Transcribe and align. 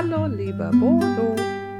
Hallo, 0.00 0.26
lieber 0.26 0.70
Bodo. 0.70 1.34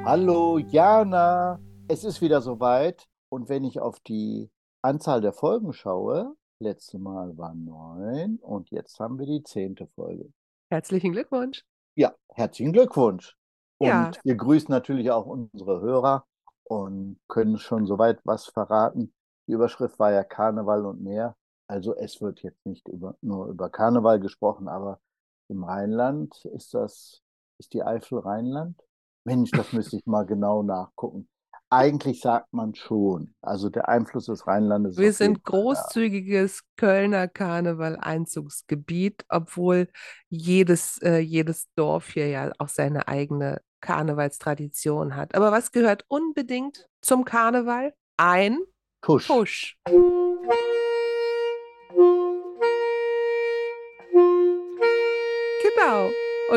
Hallo 0.04 0.59
Jana, 0.59 1.61
es 1.87 2.03
ist 2.03 2.21
wieder 2.21 2.41
soweit 2.43 3.06
und 3.29 3.48
wenn 3.48 3.62
ich 3.62 3.79
auf 3.79 4.00
die 4.00 4.50
Anzahl 4.82 5.21
der 5.21 5.32
Folgen 5.32 5.72
schaue, 5.72 6.34
letzte 6.59 6.98
Mal 6.98 7.39
waren 7.39 7.64
neun 7.64 8.39
und 8.39 8.73
jetzt 8.73 8.98
haben 8.98 9.20
wir 9.20 9.27
die 9.27 9.45
zehnte 9.45 9.86
Folge. 9.95 10.32
Herzlichen 10.68 11.12
Glückwunsch. 11.12 11.64
Ja, 11.95 12.12
herzlichen 12.30 12.73
Glückwunsch. 12.73 13.36
Ja, 13.80 14.07
Und 14.07 14.19
wir 14.25 14.35
grüßen 14.35 14.73
natürlich 14.73 15.12
auch 15.12 15.27
unsere 15.27 15.80
Hörer 15.80 16.27
und 16.64 17.21
können 17.29 17.57
schon 17.57 17.87
soweit 17.87 18.19
was 18.25 18.46
verraten. 18.46 19.14
Die 19.46 19.53
Überschrift 19.53 19.96
war 20.00 20.11
ja 20.11 20.25
Karneval 20.25 20.87
und 20.87 21.00
mehr. 21.00 21.37
Also 21.69 21.95
es 21.95 22.21
wird 22.21 22.43
jetzt 22.43 22.66
nicht 22.66 22.89
über, 22.89 23.16
nur 23.21 23.46
über 23.46 23.70
Karneval 23.70 24.19
gesprochen, 24.19 24.66
aber 24.66 24.98
im 25.46 25.62
Rheinland 25.62 26.45
ist 26.46 26.74
das, 26.74 27.23
ist 27.59 27.75
die 27.75 27.83
Eifel 27.83 28.19
Rheinland? 28.19 28.77
Mensch, 29.25 29.51
das 29.51 29.73
müsste 29.73 29.97
ich 29.97 30.07
mal 30.07 30.25
genau 30.25 30.62
nachgucken. 30.62 31.29
Eigentlich 31.71 32.21
sagt 32.23 32.53
man 32.53 32.75
schon. 32.75 33.34
Also 33.43 33.69
der 33.69 33.89
Einfluss 33.91 34.25
des 34.27 34.47
Rheinlandes 34.47 34.97
wir 34.97 35.12
sind 35.12 35.34
Fall 35.37 35.43
da. 35.45 35.51
großzügiges 35.51 36.62
Kölner 36.77 37.29
Karneval-Einzugsgebiet, 37.29 39.27
obwohl 39.29 39.89
jedes, 40.31 40.98
äh, 41.03 41.19
jedes 41.19 41.69
Dorf 41.75 42.09
hier 42.09 42.29
ja 42.29 42.53
auch 42.59 42.71
seine 42.71 43.07
eigene 43.07 43.61
Karnevalstradition 43.83 45.15
hat. 45.15 45.34
Aber 45.34 45.53
was 45.53 45.70
gehört 45.70 46.05
unbedingt 46.09 46.89
zum 47.03 47.27
Karneval? 47.27 47.93
Ein 48.17 48.59
Tusch. 49.03 49.27
Tusch. 49.27 49.79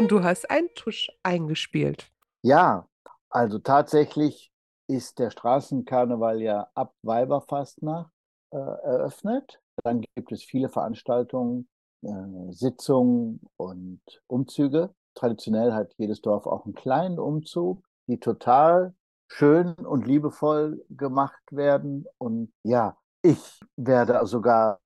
Und 0.01 0.11
du 0.11 0.23
hast 0.23 0.49
einen 0.49 0.73
Tusch 0.73 1.11
eingespielt. 1.21 2.11
Ja, 2.41 2.87
also 3.29 3.59
tatsächlich 3.59 4.51
ist 4.87 5.19
der 5.19 5.29
Straßenkarneval 5.29 6.41
ja 6.41 6.69
ab 6.73 6.95
Weiberfastnacht 7.03 8.11
äh, 8.49 8.57
eröffnet. 8.57 9.61
Dann 9.83 10.01
gibt 10.15 10.31
es 10.31 10.43
viele 10.43 10.69
Veranstaltungen, 10.69 11.69
äh, 12.01 12.09
Sitzungen 12.49 13.41
und 13.57 14.01
Umzüge. 14.25 14.89
Traditionell 15.13 15.71
hat 15.71 15.93
jedes 15.99 16.19
Dorf 16.19 16.47
auch 16.47 16.65
einen 16.65 16.73
kleinen 16.73 17.19
Umzug, 17.19 17.85
die 18.07 18.19
total 18.19 18.95
schön 19.27 19.75
und 19.75 20.07
liebevoll 20.07 20.83
gemacht 20.89 21.43
werden. 21.51 22.07
Und 22.17 22.51
ja, 22.63 22.97
ich 23.21 23.59
werde 23.75 24.25
sogar 24.25 24.79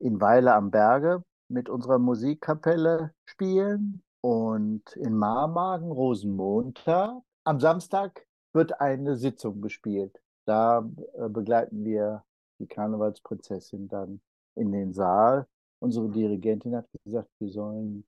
in 0.00 0.20
Weile 0.20 0.54
am 0.54 0.72
Berge 0.72 1.22
mit 1.46 1.68
unserer 1.68 2.00
Musikkapelle 2.00 3.12
spielen 3.26 4.02
und 4.26 4.96
in 4.96 5.16
Marmagen 5.16 5.92
Rosenmontag. 5.92 7.22
Am 7.44 7.60
Samstag 7.60 8.26
wird 8.52 8.80
eine 8.80 9.14
Sitzung 9.14 9.60
gespielt. 9.60 10.20
Da 10.46 10.84
äh, 11.14 11.28
begleiten 11.28 11.84
wir 11.84 12.24
die 12.58 12.66
Karnevalsprinzessin 12.66 13.86
dann 13.86 14.20
in 14.56 14.72
den 14.72 14.92
Saal. 14.94 15.46
Unsere 15.80 16.08
Dirigentin 16.08 16.74
hat 16.74 16.88
gesagt, 17.04 17.28
wir 17.38 17.50
sollen 17.50 18.04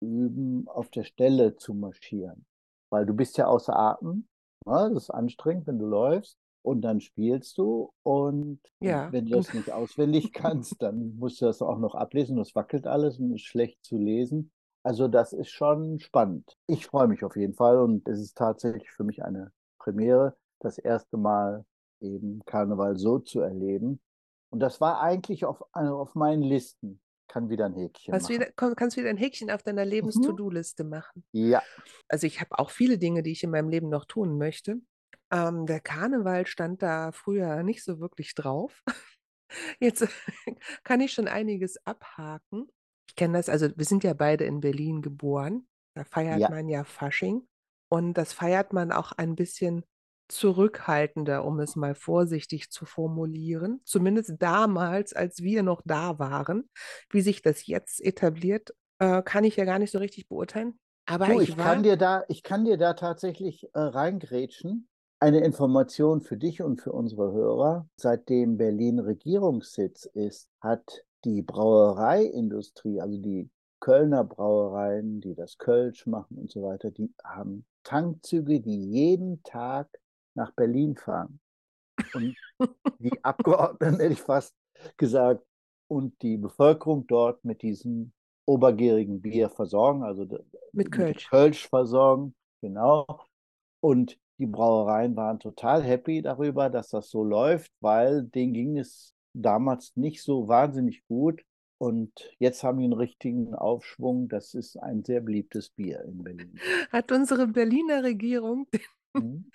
üben, 0.00 0.68
auf 0.68 0.90
der 0.90 1.02
Stelle 1.02 1.56
zu 1.56 1.74
marschieren, 1.74 2.46
weil 2.92 3.04
du 3.04 3.12
bist 3.12 3.36
ja 3.36 3.48
außer 3.48 3.76
Atem. 3.76 4.28
Ne? 4.64 4.90
Das 4.94 5.04
ist 5.04 5.10
anstrengend, 5.10 5.66
wenn 5.66 5.80
du 5.80 5.86
läufst 5.86 6.38
und 6.62 6.82
dann 6.82 7.00
spielst 7.00 7.58
du 7.58 7.90
und 8.04 8.60
Ja, 8.80 9.10
wenn 9.10 9.26
du 9.26 9.32
das 9.32 9.52
nicht 9.52 9.72
auswendig 9.72 10.32
kannst, 10.32 10.80
dann 10.82 11.16
musst 11.16 11.40
du 11.40 11.46
das 11.46 11.62
auch 11.62 11.80
noch 11.80 11.96
ablesen. 11.96 12.36
Das 12.36 12.54
wackelt 12.54 12.86
alles 12.86 13.18
und 13.18 13.34
ist 13.34 13.42
schlecht 13.42 13.84
zu 13.84 13.98
lesen. 13.98 14.52
Also 14.88 15.06
das 15.06 15.34
ist 15.34 15.50
schon 15.50 15.98
spannend. 15.98 16.56
Ich 16.66 16.86
freue 16.86 17.08
mich 17.08 17.22
auf 17.22 17.36
jeden 17.36 17.52
Fall 17.54 17.78
und 17.78 18.08
es 18.08 18.18
ist 18.20 18.36
tatsächlich 18.38 18.90
für 18.90 19.04
mich 19.04 19.22
eine 19.22 19.52
Premiere, 19.78 20.34
das 20.60 20.78
erste 20.78 21.18
Mal 21.18 21.66
eben 22.00 22.40
Karneval 22.46 22.96
so 22.96 23.18
zu 23.18 23.40
erleben. 23.40 24.00
Und 24.50 24.60
das 24.60 24.80
war 24.80 25.00
eigentlich 25.02 25.44
auf, 25.44 25.62
also 25.72 25.98
auf 25.98 26.14
meinen 26.14 26.42
Listen. 26.42 27.00
Kann 27.28 27.50
wieder 27.50 27.66
ein 27.66 27.74
Häkchen 27.74 28.14
hast 28.14 28.22
machen. 28.22 28.34
wieder, 28.40 28.52
komm- 28.56 28.74
kannst 28.76 28.96
wieder 28.96 29.10
ein 29.10 29.18
Häkchen 29.18 29.50
auf 29.50 29.62
deiner 29.62 29.84
Mhm. 29.84 29.90
Lebens-To-Do-Liste 29.90 30.84
machen. 30.84 31.24
Ja, 31.32 31.62
Also 32.08 32.26
ich 32.26 32.40
habe 32.40 32.58
auch 32.58 32.70
viele 32.70 32.98
Dinge, 32.98 33.22
die 33.22 33.32
ich 33.32 33.44
in 33.44 33.50
meinem 33.50 33.68
Leben 33.68 33.88
noch 33.88 34.06
tun 34.06 34.38
möchte. 34.38 34.80
Ähm, 35.30 35.66
der 35.66 35.80
Karneval 35.80 36.46
stand 36.46 36.82
da 36.82 37.12
früher 37.12 37.62
nicht 37.62 37.84
so 37.84 38.00
wirklich 38.00 38.34
drauf. 38.34 38.82
Jetzt 39.80 40.06
kann 40.84 41.00
ich 41.00 41.12
schon 41.12 41.28
einiges 41.28 41.78
abhaken. 41.86 42.68
Ich 43.18 43.20
kenne 43.20 43.36
das, 43.36 43.48
also 43.48 43.66
wir 43.74 43.84
sind 43.84 44.04
ja 44.04 44.14
beide 44.14 44.44
in 44.44 44.60
Berlin 44.60 45.02
geboren. 45.02 45.66
Da 45.96 46.04
feiert 46.04 46.38
ja. 46.38 46.50
man 46.50 46.68
ja 46.68 46.84
Fasching. 46.84 47.48
Und 47.90 48.14
das 48.14 48.32
feiert 48.32 48.72
man 48.72 48.92
auch 48.92 49.10
ein 49.10 49.34
bisschen 49.34 49.84
zurückhaltender, 50.28 51.44
um 51.44 51.58
es 51.58 51.74
mal 51.74 51.96
vorsichtig 51.96 52.70
zu 52.70 52.86
formulieren. 52.86 53.80
Zumindest 53.84 54.34
damals, 54.38 55.14
als 55.14 55.42
wir 55.42 55.64
noch 55.64 55.82
da 55.84 56.20
waren. 56.20 56.70
Wie 57.10 57.20
sich 57.20 57.42
das 57.42 57.66
jetzt 57.66 58.00
etabliert, 58.00 58.72
äh, 59.00 59.20
kann 59.22 59.42
ich 59.42 59.56
ja 59.56 59.64
gar 59.64 59.80
nicht 59.80 59.90
so 59.90 59.98
richtig 59.98 60.28
beurteilen. 60.28 60.78
Aber 61.04 61.26
Du, 61.26 61.40
ich 61.40 61.48
ich 61.48 61.56
kann 61.56 61.82
dir 61.82 61.96
da, 61.96 62.22
ich 62.28 62.44
kann 62.44 62.64
dir 62.64 62.76
da 62.76 62.94
tatsächlich 62.94 63.64
äh, 63.74 63.80
reingrätschen. 63.80 64.88
Eine 65.18 65.40
Information 65.40 66.20
für 66.20 66.36
dich 66.36 66.62
und 66.62 66.80
für 66.80 66.92
unsere 66.92 67.32
Hörer. 67.32 67.88
Seitdem 67.96 68.58
Berlin 68.58 69.00
Regierungssitz 69.00 70.04
ist, 70.04 70.48
hat 70.60 71.04
die 71.24 71.42
Brauereiindustrie, 71.42 73.00
also 73.00 73.18
die 73.18 73.50
Kölner 73.80 74.24
Brauereien, 74.24 75.20
die 75.20 75.34
das 75.34 75.58
Kölsch 75.58 76.06
machen 76.06 76.36
und 76.38 76.50
so 76.50 76.62
weiter, 76.62 76.90
die 76.90 77.12
haben 77.22 77.64
Tankzüge, 77.84 78.60
die 78.60 78.90
jeden 78.90 79.42
Tag 79.42 79.88
nach 80.34 80.52
Berlin 80.52 80.96
fahren. 80.96 81.40
Und 82.14 82.36
die 82.98 83.12
Abgeordneten, 83.24 84.00
hätte 84.00 84.12
ich 84.12 84.22
fast 84.22 84.54
gesagt, 84.96 85.44
und 85.88 86.20
die 86.22 86.36
Bevölkerung 86.36 87.06
dort 87.06 87.44
mit 87.44 87.62
diesem 87.62 88.12
obergärigen 88.44 89.20
Bier 89.20 89.48
versorgen, 89.48 90.02
also 90.02 90.24
mit 90.24 90.44
mit 90.72 90.92
Kölsch. 90.92 91.28
Kölsch 91.28 91.68
versorgen, 91.68 92.34
genau. 92.60 93.06
Und 93.80 94.18
die 94.38 94.46
Brauereien 94.46 95.16
waren 95.16 95.38
total 95.38 95.82
happy 95.82 96.22
darüber, 96.22 96.70
dass 96.70 96.88
das 96.88 97.10
so 97.10 97.24
läuft, 97.24 97.72
weil 97.80 98.24
denen 98.24 98.52
ging 98.52 98.78
es 98.78 99.14
damals 99.34 99.96
nicht 99.96 100.22
so 100.22 100.48
wahnsinnig 100.48 101.04
gut. 101.06 101.42
Und 101.80 102.12
jetzt 102.40 102.64
haben 102.64 102.78
die 102.78 102.84
einen 102.84 102.92
richtigen 102.92 103.54
Aufschwung. 103.54 104.28
Das 104.28 104.54
ist 104.54 104.76
ein 104.76 105.04
sehr 105.04 105.20
beliebtes 105.20 105.70
Bier 105.70 106.02
in 106.04 106.24
Berlin. 106.24 106.58
Hat 106.90 107.12
unsere 107.12 107.46
Berliner 107.46 108.02
Regierung 108.02 108.66
Mhm. 109.14 109.50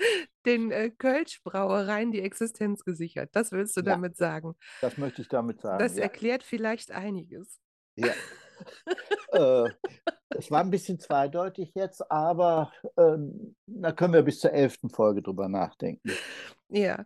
den 0.47 0.71
äh, 0.71 0.89
Kölsch-Brauereien 0.89 2.11
die 2.11 2.21
Existenz 2.21 2.83
gesichert? 2.83 3.29
Das 3.33 3.51
willst 3.51 3.77
du 3.77 3.81
Ja, 3.81 3.85
damit 3.85 4.17
sagen? 4.17 4.55
das 4.81 4.97
möchte 4.97 5.21
ich 5.21 5.27
damit 5.29 5.61
sagen, 5.61 5.77
Das 5.77 5.95
ja. 5.95 6.01
erklärt 6.03 6.41
vielleicht 6.43 6.91
einiges. 6.91 7.59
Ja. 7.95 8.13
Äh, 9.31 9.69
es 10.29 10.49
war 10.49 10.61
ein 10.61 10.71
bisschen 10.71 10.99
zweideutig 10.99 11.71
jetzt, 11.75 12.09
aber 12.11 12.71
ähm, 12.97 13.55
da 13.67 13.91
können 13.91 14.13
wir 14.13 14.23
bis 14.23 14.39
zur 14.39 14.51
elften 14.53 14.89
Folge 14.89 15.21
drüber 15.21 15.47
nachdenken. 15.47 16.09
Ja, 16.69 17.05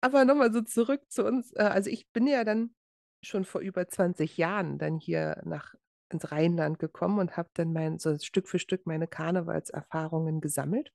aber 0.00 0.24
nochmal 0.24 0.52
so 0.52 0.62
zurück 0.62 1.02
zu 1.10 1.24
uns. 1.24 1.52
äh, 1.54 1.62
Also 1.62 1.90
ich 1.90 2.10
bin 2.12 2.26
ja 2.26 2.44
dann 2.44 2.74
schon 3.22 3.44
vor 3.44 3.60
über 3.60 3.88
20 3.88 4.36
Jahren 4.38 4.78
dann 4.78 4.98
hier 4.98 5.42
nach 5.44 5.74
ins 6.12 6.32
Rheinland 6.32 6.78
gekommen 6.80 7.20
und 7.20 7.36
habe 7.36 7.50
dann 7.54 7.72
mein, 7.72 7.98
so 7.98 8.16
Stück 8.18 8.48
für 8.48 8.58
Stück 8.58 8.86
meine 8.86 9.06
Karnevalserfahrungen 9.06 10.40
gesammelt. 10.40 10.90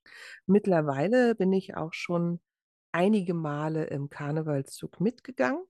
Mittlerweile 0.46 1.36
bin 1.36 1.54
ich 1.54 1.76
auch 1.78 1.94
schon 1.94 2.42
einige 2.92 3.34
Male 3.34 3.86
im 3.86 4.10
Karnevalszug 4.10 5.00
mitgegangen. 5.02 5.64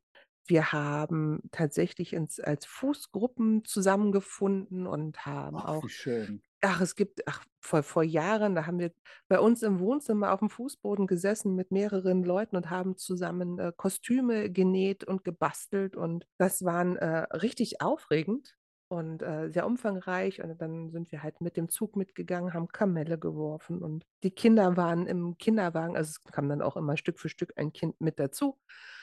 Wir 0.47 0.71
haben 0.71 1.41
tatsächlich 1.51 2.13
ins, 2.13 2.39
als 2.39 2.65
Fußgruppen 2.65 3.65
zusammengefunden 3.65 4.87
und 4.87 5.25
haben 5.25 5.63
Ach, 5.63 5.65
auch 5.65 5.83
wie 5.83 5.89
schön. 5.89 6.41
Ach, 6.61 6.81
es 6.81 6.95
gibt, 6.95 7.21
ach, 7.27 7.43
vor, 7.61 7.83
vor 7.83 8.03
Jahren, 8.03 8.55
da 8.55 8.65
haben 8.65 8.79
wir 8.79 8.91
bei 9.27 9.39
uns 9.39 9.61
im 9.61 9.79
Wohnzimmer 9.79 10.31
auf 10.33 10.39
dem 10.39 10.49
Fußboden 10.49 11.05
gesessen 11.07 11.55
mit 11.55 11.71
mehreren 11.71 12.23
Leuten 12.23 12.55
und 12.55 12.69
haben 12.69 12.97
zusammen 12.97 13.59
äh, 13.59 13.71
Kostüme 13.75 14.49
genäht 14.51 15.03
und 15.03 15.23
gebastelt 15.23 15.95
und 15.95 16.25
das 16.37 16.63
waren 16.63 16.95
äh, 16.97 17.25
richtig 17.35 17.81
aufregend 17.81 18.55
und 18.87 19.21
äh, 19.21 19.49
sehr 19.51 19.65
umfangreich 19.67 20.41
und 20.43 20.59
dann 20.61 20.89
sind 20.91 21.11
wir 21.11 21.21
halt 21.23 21.41
mit 21.41 21.57
dem 21.57 21.69
Zug 21.69 21.95
mitgegangen, 21.95 22.53
haben 22.53 22.67
Kamelle 22.69 23.19
geworfen 23.19 23.83
und 23.83 24.05
die 24.23 24.31
Kinder 24.31 24.77
waren 24.77 25.05
im 25.07 25.37
Kinderwagen, 25.37 25.95
also 25.97 26.09
es 26.09 26.23
kam 26.31 26.49
dann 26.49 26.61
auch 26.61 26.77
immer 26.77 26.97
Stück 26.97 27.19
für 27.19 27.29
Stück 27.29 27.53
ein 27.57 27.73
Kind 27.73 27.99
mit 28.01 28.19
dazu. 28.19 28.57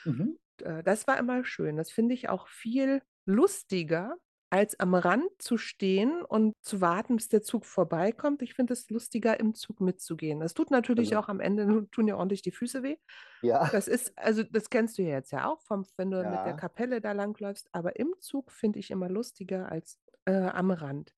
Mhm. 0.05 0.29
Und, 0.59 0.65
äh, 0.65 0.83
das 0.83 1.07
war 1.07 1.17
immer 1.17 1.43
schön. 1.45 1.77
Das 1.77 1.91
finde 1.91 2.13
ich 2.13 2.29
auch 2.29 2.47
viel 2.47 3.01
lustiger, 3.25 4.17
als 4.53 4.79
am 4.79 4.93
Rand 4.93 5.29
zu 5.39 5.57
stehen 5.57 6.21
und 6.21 6.53
zu 6.61 6.79
warten, 6.79 7.15
bis 7.15 7.27
der 7.27 7.41
Zug 7.41 7.65
vorbeikommt. 7.65 8.43
Ich 8.43 8.53
finde 8.53 8.73
es 8.73 8.87
lustiger, 8.91 9.39
im 9.39 9.55
Zug 9.55 9.81
mitzugehen. 9.81 10.41
Das 10.41 10.53
tut 10.53 10.69
natürlich 10.69 11.15
Also, 11.15 11.25
auch 11.25 11.29
am 11.29 11.39
Ende, 11.39 11.65
tun 11.91 12.07
ja 12.07 12.17
ordentlich 12.17 12.43
die 12.43 12.51
Füße 12.51 12.83
weh. 12.83 12.97
ja, 13.41 13.67
Das 13.71 13.87
ist, 13.87 14.13
also 14.15 14.43
das 14.43 14.69
kennst 14.69 14.97
du 14.97 15.01
ja 15.01 15.09
jetzt 15.09 15.31
ja 15.31 15.49
auch, 15.49 15.59
vom, 15.61 15.85
wenn 15.97 16.11
du 16.11 16.17
mit 16.17 16.25
der 16.45 16.49
ja. 16.49 16.53
Kapelle 16.53 17.01
da 17.01 17.13
langläufst. 17.13 17.67
Aber 17.71 17.95
im 17.97 18.13
Zug 18.19 18.51
finde 18.51 18.77
ich 18.77 18.91
immer 18.91 19.09
lustiger 19.09 19.71
als 19.71 19.97
äh, 20.25 20.33
am 20.35 20.69
Rand. 20.71 21.15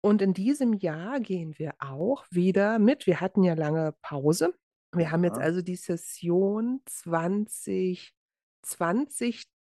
Und 0.00 0.22
in 0.22 0.32
diesem 0.32 0.72
Jahr 0.74 1.18
gehen 1.18 1.58
wir 1.58 1.74
auch 1.80 2.24
wieder 2.30 2.78
mit. 2.78 3.08
Wir 3.08 3.20
hatten 3.20 3.42
ja 3.42 3.54
lange 3.54 3.92
Pause. 4.02 4.54
Wir 4.94 5.10
haben 5.10 5.24
jetzt 5.24 5.38
Ja. 5.38 5.42
also 5.42 5.62
die 5.62 5.74
Session 5.76 6.80
2020 6.86 8.12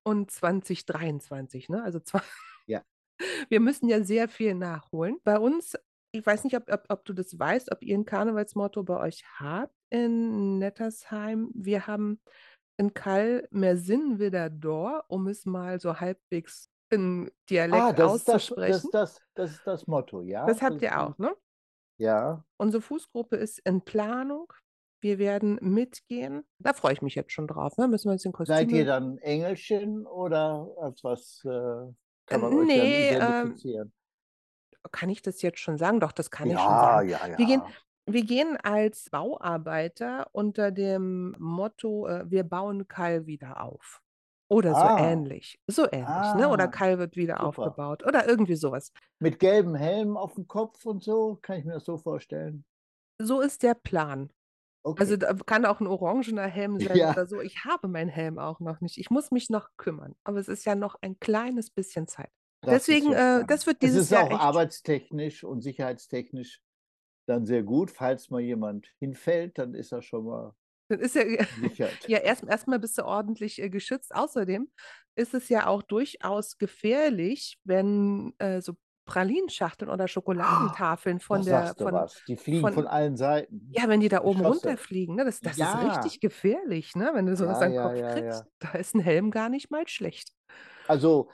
und 0.03 0.31
2023, 0.31 1.69
ne? 1.69 1.83
Also 1.83 1.99
zwei 1.99 2.21
Ja. 2.69 2.83
wir 3.49 3.59
müssen 3.59 3.89
ja 3.89 4.03
sehr 4.03 4.29
viel 4.29 4.55
nachholen. 4.55 5.17
Bei 5.23 5.39
uns 5.39 5.75
ich 6.13 6.25
weiß 6.25 6.43
nicht, 6.45 6.55
ob 6.57 6.71
ob 6.71 6.85
ob 6.89 7.05
du 7.05 7.13
das 7.13 7.37
weißt, 7.39 7.71
ob 7.71 7.83
ihr 7.83 7.95
'n 7.97 8.05
Karnevalsmotto 8.05 8.83
bei 8.83 8.99
euch 8.99 9.23
habt 9.39 9.75
in 9.91 10.59
Nettersheim. 10.59 11.51
Wir 11.55 11.87
haben 11.87 12.21
in 12.77 12.93
Kall 12.95 13.47
„Mer 13.51 13.77
sin 13.77 14.19
wieder 14.19 14.49
da“, 14.51 15.03
um 15.09 15.27
es 15.27 15.45
mal 15.45 15.79
so 15.81 15.99
halbwegs 16.01 16.69
in 16.91 17.31
Ah, 17.71 17.91
Dialekt 17.91 17.93
das 17.93 18.15
ist 18.15 18.27
das 18.27 18.47
das 18.55 18.67
auszusprechen. 18.67 18.81
ist 18.83 18.93
das 18.95 19.21
das 19.35 19.51
ist 19.51 19.67
das 19.67 19.85
Motto, 19.87 20.21
ja? 20.23 20.53
Das 20.53 20.61
Das 20.61 20.61
habt 20.61 20.81
ihr 20.81 20.99
auch, 20.99 21.17
ne? 21.17 21.35
ja. 21.99 22.43
Unsere 22.61 22.81
Fußgruppe 22.81 23.37
ist 23.37 23.59
in 23.59 23.85
Planung. 23.85 24.51
Wir 25.01 25.17
werden 25.17 25.59
mitgehen. 25.61 26.43
Da 26.61 26.73
freue 26.73 26.91
ich 26.91 27.01
mich 27.01 27.15
jetzt 27.15 27.31
schon 27.31 27.47
drauf, 27.47 27.77
ne? 27.77 27.87
Müssen 27.87 28.09
wir 28.09 28.13
uns 28.13 28.25
in 28.25 28.33
Seid 28.45 28.71
ihr 28.71 28.85
dann 28.85 29.17
Engelchen 29.17 30.05
oder 30.07 30.69
als 30.77 31.03
was, 31.03 31.43
Äh, 31.45 31.93
kann 32.29 32.41
man 32.41 32.53
euch 32.53 32.73
dann 32.73 32.93
ne, 32.93 33.15
ähm 33.19 33.61
identifizieren? 33.61 33.93
Kann 34.91 35.09
ich 35.09 35.21
das 35.21 35.41
jetzt 35.41 35.59
schon 35.59 35.77
sagen? 35.77 35.99
Doch, 35.99 36.11
das 36.11 36.31
kann 36.31 36.49
ich 36.49 36.61
schon 36.61 36.77
Ja, 36.77 36.79
sagen. 36.79 37.03
ja, 37.03 37.27
Wir 37.35 37.45
gehen 37.45 37.63
ja. 37.63 37.75
wir 38.11 38.23
gehen 38.23 38.57
als 38.57 39.09
Bauarbeiter 39.11 40.29
unter 40.31 40.71
dem 40.71 41.35
Motto, 41.37 42.07
äh: 42.07 42.25
„Wir 42.29 42.43
bauen 42.43 42.87
Kall 42.87 43.27
wieder 43.27 43.61
auf.“ 43.61 44.01
Oder 44.47 44.73
so 44.75 44.87
Ah. 44.87 44.95
ähnlich. 44.95 45.59
So 45.67 45.85
ähnlich, 45.91 46.33
ne? 46.33 46.49
Oder 46.49 46.67
Ah, 46.67 46.69
„Kall 46.69 46.97
wird 46.97 47.15
wieder 47.15 47.41
super. 47.41 47.79
aufgebaut“ 47.83 48.03
oder 48.05 48.27
irgendwie 48.27 48.55
so 48.55 48.71
was. 48.71 48.91
Mit 49.21 49.39
gelbem 49.39 49.75
Helm 49.75 50.17
auf'm 50.17 50.45
Kopf 50.45 50.85
und 50.85 51.01
so? 51.03 51.37
Kann 51.41 51.59
ich 51.59 51.63
mir 51.65 51.73
das 51.73 51.85
so 51.85 51.97
vorstellen? 51.97 52.65
So 53.21 53.41
ist 53.41 53.63
der 53.63 53.75
Plan. 53.75 54.29
Also, 54.97 55.15
Okay. 55.15 55.17
da 55.17 55.33
kann 55.33 55.65
auch 55.65 55.79
'n 55.81 55.87
orangener 55.87 56.47
Helm 56.47 56.79
sein 56.79 57.05
Ja. 57.05 57.15
oder 57.15 57.25
so. 57.27 57.41
Ich 57.41 57.63
habe 57.65 57.87
meinen 57.87 58.09
Helm 58.09 58.37
auch 58.39 58.59
noch 58.59 58.81
nicht. 58.81 58.97
Ich 58.97 59.09
muss 59.09 59.31
mich 59.31 59.49
noch 59.49 59.69
kümmern, 59.77 60.15
aber 60.25 60.39
es 60.39 60.47
ist 60.49 60.65
ja 60.65 60.75
noch 60.75 60.95
ein 61.01 61.19
kleines 61.19 61.69
bisschen 61.71 62.07
Zeit. 62.07 62.31
Das 62.61 62.87
ist 62.89 63.07
Deswegen, 63.07 63.07
ja 63.07 63.15
äh, 63.15 63.45
das 63.47 63.65
wird 63.65 63.81
Es 63.81 63.93
dieses 63.93 63.95
ist 63.95 64.11
Jahr 64.11 64.23
auch 64.23 64.31
echt 64.31 64.55
sch 64.55 64.59
arbeitstechnisch 64.61 65.43
und 65.43 65.61
sicherheitstechnisch 65.61 66.61
dann 67.27 67.45
sehr 67.45 67.63
gut. 67.63 67.91
Falls 67.91 68.29
mal 68.31 68.41
jemand 68.41 68.87
hinfällt, 68.99 69.57
dann 69.59 69.75
ist 69.75 69.91
er 69.93 70.01
schon 70.03 70.25
mal 70.25 70.55
Dann 70.89 70.99
ist 71.01 71.15
ja 71.15 71.23
ja, 72.07 72.17
erst 72.17 72.43
erst 72.47 72.65
bist 72.81 72.97
du 72.97 73.05
ordentlich, 73.05 73.61
äh, 73.61 73.69
geschützt. 73.69 74.13
Außerdem 74.15 74.71
ist 75.15 75.33
es 75.35 75.47
ja 75.49 75.67
auch 75.67 75.83
durchaus 75.83 76.57
gefährlich, 76.57 77.59
wenn, 77.63 78.33
äh, 78.39 78.61
so 78.61 78.73
Pralinenschachteln 79.09 79.91
oder 79.91 80.07
Schokoladentafeln 80.07 81.19
Da 81.29 81.41
von 81.43 81.45
der 81.45 81.75
von 81.77 81.91
was. 81.91 82.23
Die 82.25 82.37
fliegen 82.37 82.71
von 82.71 82.71
von 82.71 82.87
allen 82.87 83.15
Seiten. 83.17 83.77
ja, 83.77 83.89
wenn 83.89 84.01
die 84.01 84.09
da 84.09 84.21
oben 84.23 84.41
runterfliegen, 84.41 85.15
ne? 85.15 85.25
Das 85.25 85.41
das 85.41 85.61
ist 85.61 85.75
Ja. 85.75 85.81
richtig 85.81 86.21
gefährlich, 86.21 86.95
ne, 86.95 87.11
wenn 87.15 87.25
du 87.27 87.35
so 87.37 87.47
was 87.47 87.61
Ja, 87.61 87.63
an 87.63 87.71
'n 87.71 87.75
ja, 87.75 87.93
Kopf 87.95 88.01
ja, 88.01 88.07
kriegst. 88.07 88.47
Da 88.59 88.71
ist 88.73 88.95
'n 88.95 89.01
Helm 89.01 89.31
gar 89.31 89.49
nicht 89.49 89.71
mal 89.71 89.87
schlecht. 89.87 90.31
Also, 90.87 91.29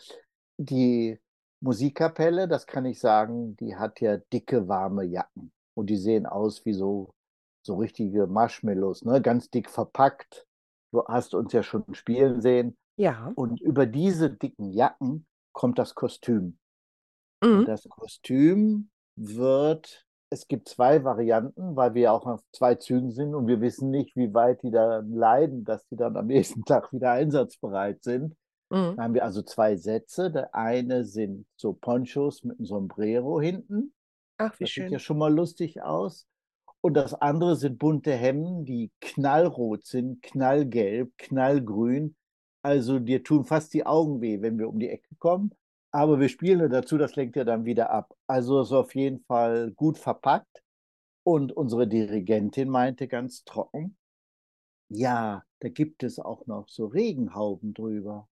die 0.57 1.19
Musikkapelle, 1.61 2.47
das 2.47 2.67
kann 2.67 2.85
ich 2.85 2.99
sagen, 2.99 3.55
die 3.57 3.75
hat 3.75 4.01
ja 4.01 4.17
dicke, 4.17 4.67
warme 4.67 5.03
Jacken 5.05 5.51
und 5.75 5.89
die 5.89 5.97
sehen 5.97 6.25
aus 6.25 6.65
wie 6.65 6.73
so 6.73 7.13
so 7.63 7.77
richtige 7.77 8.27
Marshmallows, 8.27 9.03
ne, 9.05 9.21
ganz 9.21 9.49
dick 9.49 9.69
verpackt. 9.71 10.45
Du 10.91 11.03
hast 11.07 11.33
uns 11.33 11.51
ja 11.53 11.63
schon 11.63 11.83
spielen 11.95 12.41
sehen. 12.41 12.77
Ja. 12.97 13.35
Und 13.35 13.61
über 13.61 13.85
diese 13.87 14.29
dicken 14.31 14.71
Jacken 14.73 15.27
kommt 15.53 15.79
das 15.79 15.95
Kostüm. 15.95 16.59
Und 17.51 17.67
Mhm. 17.67 17.67
das 17.67 17.87
Kostüm 17.89 18.89
wird 19.15 20.05
es 20.31 20.47
gibt 20.47 20.67
2 20.69 21.03
Varianten, 21.03 21.75
weil 21.75 21.93
wir 21.93 22.01
ja 22.03 22.11
auch 22.11 22.25
auf 22.25 22.41
2 22.51 22.75
Zügen 22.75 23.11
sind 23.11 23.35
und 23.35 23.47
wir 23.47 23.61
wissen 23.61 23.91
nicht, 23.91 24.15
wie 24.17 24.33
weit 24.33 24.63
die 24.63 24.71
daran 24.71 25.11
leiden, 25.13 25.63
dass 25.63 25.87
die 25.87 25.95
dann 25.95 26.17
am 26.17 26.27
nächsten 26.27 26.65
Tag 26.65 26.91
wieder 26.93 27.11
einsatzbereit 27.11 28.03
sind. 28.03 28.35
Mhm. 28.71 28.97
Da 28.97 29.03
haben 29.03 29.13
wir 29.15 29.25
also 29.25 29.41
2 29.43 29.77
Sätze. 29.77 30.31
Der 30.31 30.55
eine 30.55 31.05
sind 31.05 31.47
so 31.57 31.73
Ponchos 31.73 32.43
mit 32.43 32.59
'n 32.59 32.65
Sombrero 32.65 33.41
hinten. 33.41 33.93
Ach, 34.37 34.59
wie 34.59 34.65
Das 34.65 34.73
sieht 34.73 34.91
ja 34.91 34.99
schön. 34.99 34.99
schon 34.99 35.17
mal 35.17 35.33
lustig 35.33 35.81
aus. 35.83 36.27
Und 36.81 36.95
das 36.95 37.13
andere 37.13 37.55
sind 37.55 37.79
bunte 37.79 38.13
Hemden, 38.13 38.65
die 38.65 38.91
knallrot 39.01 39.85
sind, 39.85 40.21
knallgelb, 40.23 41.11
knallgrün. 41.17 42.15
Also, 42.63 42.99
dir 42.99 43.23
tun 43.23 43.45
fast 43.45 43.73
die 43.73 43.85
Augen 43.85 44.21
weh, 44.21 44.41
wenn 44.41 44.59
wir 44.59 44.69
um 44.69 44.79
die 44.79 44.89
Ecke 44.89 45.15
kommen. 45.19 45.51
Aber 45.95 46.19
wir 46.19 46.27
spielen 46.27 46.69
dazu, 46.69 46.97
das 46.97 47.15
lenkt 47.15 47.37
ja 47.37 47.45
dann 47.45 47.63
wieder 47.63 47.89
ab. 47.89 48.13
Also, 48.27 48.59
ist 48.61 48.73
auf 48.73 48.93
jeden 48.95 49.21
Fall 49.21 49.71
gut 49.71 49.97
verpackt. 49.97 50.61
Und 51.23 51.53
unsere 51.53 51.87
Dirigentin 51.87 52.69
meinte 52.69 53.07
ganz 53.07 53.45
trocken: 53.45 53.95
„Ja, 54.89 55.43
da 55.61 55.69
gibt 55.69 56.03
es 56.03 56.19
auch 56.19 56.47
noch 56.47 56.67
so 56.67 56.87
Regenhauben 56.87 57.73
drüber. 57.73 58.27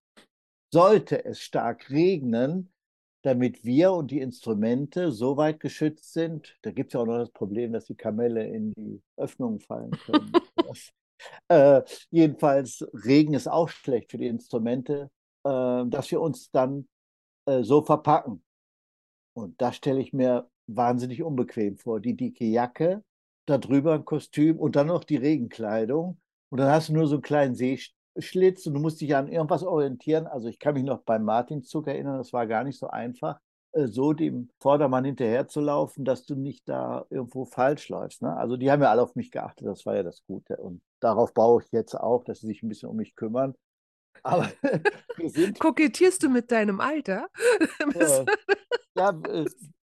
Sollte 0.72 1.24
es 1.24 1.40
stark 1.40 1.90
regnen, 1.90 2.70
damit 3.22 3.64
wir 3.64 3.92
und 3.92 4.10
die 4.10 4.20
Instrumente 4.20 5.10
so 5.12 5.38
weit 5.38 5.60
geschützt 5.60 6.12
sind“ 6.12 6.58
da 6.62 6.70
gibt's 6.70 6.94
ja 6.94 7.00
auch 7.00 7.06
noch 7.06 7.18
das 7.18 7.30
Problem, 7.32 7.72
dass 7.72 7.86
die 7.86 7.96
Kamelle 7.96 8.46
in 8.46 8.74
die 8.74 9.02
Öffnungen 9.16 9.60
fallen 9.60 9.92
können. 10.06 10.36
Äh, 11.48 11.82
jedenfalls, 12.10 12.86
Regen 12.92 13.34
ist 13.34 13.48
auch 13.48 13.68
schlecht 13.68 14.10
für 14.10 14.18
die 14.18 14.26
Instrumente, 14.26 15.10
äh, 15.44 15.84
dass 15.86 16.10
wir 16.10 16.20
uns 16.20 16.50
dann, 16.50 16.88
äh, 17.46 17.62
so 17.64 17.82
verpacken. 17.82 18.42
Und 19.34 19.60
das 19.62 19.76
stelle 19.76 20.00
ich 20.00 20.12
mir 20.12 20.48
wahnsinnig 20.68 21.22
unbequem 21.22 21.78
vor. 21.78 22.00
Die 22.00 22.16
dicke 22.16 22.44
Jacke, 22.46 23.04
da 23.46 23.58
drüber 23.58 23.94
'n 23.96 24.04
Kostüm 24.04 24.58
und 24.58 24.76
dann 24.76 24.88
noch 24.88 25.04
die 25.04 25.16
Regenkleidung. 25.16 26.18
Und 26.50 26.58
dann 26.60 26.70
hast 26.70 26.88
du 26.90 26.94
nur 26.94 27.06
so 27.08 27.16
'n 27.16 27.22
kleinen 27.22 27.54
Sehsch 27.54 27.94
Schlitz 28.18 28.66
und 28.66 28.74
du 28.74 28.80
musst 28.80 29.00
dich 29.00 29.16
an 29.16 29.28
irgendwas 29.28 29.64
orientieren. 29.64 30.26
Also, 30.28 30.48
ich 30.48 30.58
kann 30.60 30.74
mich 30.74 30.84
noch 30.84 31.00
beim 31.02 31.24
Martinszug 31.24 31.88
erinnern, 31.88 32.18
das 32.18 32.32
war 32.32 32.46
gar 32.46 32.64
nicht 32.64 32.78
so 32.78 32.88
einfach, 32.88 33.40
äh, 33.72 33.88
so 33.88 34.12
dem 34.14 34.50
Vordermann 34.60 35.04
hinterherzulaufen, 35.04 36.04
dass 36.04 36.26
du 36.26 36.36
nicht 36.36 36.68
da 36.68 37.06
irgendwo 37.10 37.44
falsch 37.46 37.88
läufst, 37.90 38.22
ne? 38.22 38.36
Also, 38.36 38.56
die 38.56 38.70
haben 38.70 38.82
ja 38.82 38.90
alle 38.90 39.02
auf 39.02 39.16
mich 39.16 39.30
geachtet, 39.32 39.66
das 39.68 39.86
war 39.86 39.96
ja 39.96 40.02
das 40.04 40.22
Gute. 40.26 40.56
Und 40.58 40.82
darauf 41.00 41.34
baue 41.34 41.62
ich 41.64 41.72
jetzt 41.72 41.94
auch, 41.96 42.24
dass 42.24 42.40
sie 42.40 42.46
sich 42.48 42.62
'n 42.62 42.68
bisschen 42.68 42.90
um 42.90 42.96
mich 42.96 43.16
kümmern. 43.16 43.54
Aber 44.24 44.50
wir 45.16 45.30
sind 45.30 45.60
Kokettierst 45.60 46.22
du 46.22 46.28
mit 46.28 46.50
deinem 46.50 46.80
Alter? 46.80 47.28
Äh, 47.94 48.24
ja, 48.96 49.10
äh, 49.10 49.44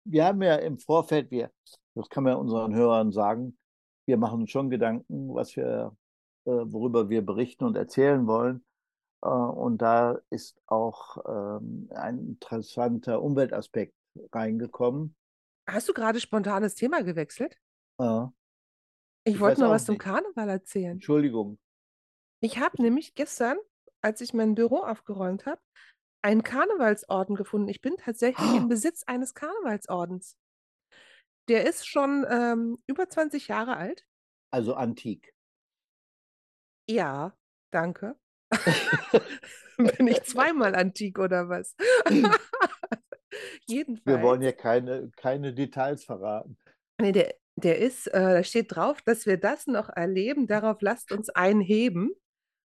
wir 0.04 0.24
haben 0.24 0.42
ja 0.42 0.56
im 0.56 0.78
Vorfeld 0.78 1.30
wir 1.30 1.50
das 1.94 2.08
kann 2.08 2.24
man 2.24 2.32
ja 2.32 2.38
unseren 2.38 2.74
Hörern 2.74 3.12
sagen, 3.12 3.58
wir 4.06 4.16
machen 4.16 4.42
uns 4.42 4.50
schon 4.50 4.70
Gedanken, 4.70 5.34
was 5.34 5.56
wir 5.56 5.96
äh, 6.44 6.50
worüber 6.50 7.08
wir 7.08 7.24
berichten 7.24 7.64
und 7.64 7.76
erzählen 7.76 8.26
wollen. 8.26 8.64
Äh, 9.22 9.28
und 9.28 9.78
da 9.78 10.18
ist 10.30 10.60
auch, 10.66 11.18
ähm, 11.26 11.88
ein 11.94 12.18
interessanter 12.18 13.22
Umweltaspekt 13.22 13.94
reingekommen. 14.32 15.14
Hast 15.68 15.88
du 15.88 15.92
grade 15.92 16.20
spontan 16.20 16.62
das 16.62 16.74
Thema 16.74 17.02
gewechselt? 17.02 17.56
Aha. 17.98 18.32
Ich 19.24 19.34
Ich 19.34 19.40
wollte 19.40 19.60
mal 19.60 19.68
auch 19.68 19.72
was 19.72 19.84
zum 19.84 19.94
nicht. 19.94 20.02
Karneval 20.02 20.48
erzählen. 20.48 20.92
Entschuldigung. 20.92 21.58
Ich 22.40 22.58
habe 22.58 22.82
nämlich 22.82 23.14
gestern, 23.14 23.56
als 24.02 24.20
ich 24.20 24.34
mein 24.34 24.54
Büro 24.54 24.78
aufgeräumt 24.78 25.46
habe, 25.46 25.60
einen 26.22 26.42
Karnevalsorden 26.42 27.34
gefunden. 27.34 27.68
Ich 27.68 27.80
bin 27.80 27.96
tatsächlich 27.96 28.54
im 28.54 28.68
Besitz 28.68 29.02
eines 29.04 29.34
Karnevalsordens. 29.34 30.36
Der 31.48 31.66
ist 31.66 31.86
schon, 31.86 32.24
ähm, 32.28 32.78
über 32.86 33.08
20 33.08 33.48
Jahre 33.48 33.76
alt. 33.76 34.06
Also, 34.52 34.74
antik. 34.74 35.34
Ja, 36.88 37.36
danke. 37.72 38.16
Bin 39.76 40.06
ich 40.06 40.22
zweimal 40.24 40.74
antik 40.74 41.18
oder 41.18 41.48
was? 41.48 41.74
Wir 43.66 44.22
wollen 44.22 44.42
ja 44.42 44.50
Jedenfalls 44.50 44.62
keine 44.62 45.10
keine 45.16 45.54
Details 45.54 46.04
verraten. 46.04 46.58
Ne, 47.00 47.12
der 47.12 47.34
der 47.56 47.78
ist 47.78 48.06
äh, 48.08 48.34
da 48.34 48.44
steht 48.44 48.74
drauf, 48.74 49.00
dass 49.02 49.26
wir 49.26 49.38
das 49.38 49.66
noch 49.66 49.88
erleben, 49.88 50.46
darauf 50.46 50.80
lasst 50.80 51.12
uns 51.12 51.30
einen 51.30 51.60
heben. 51.60 52.10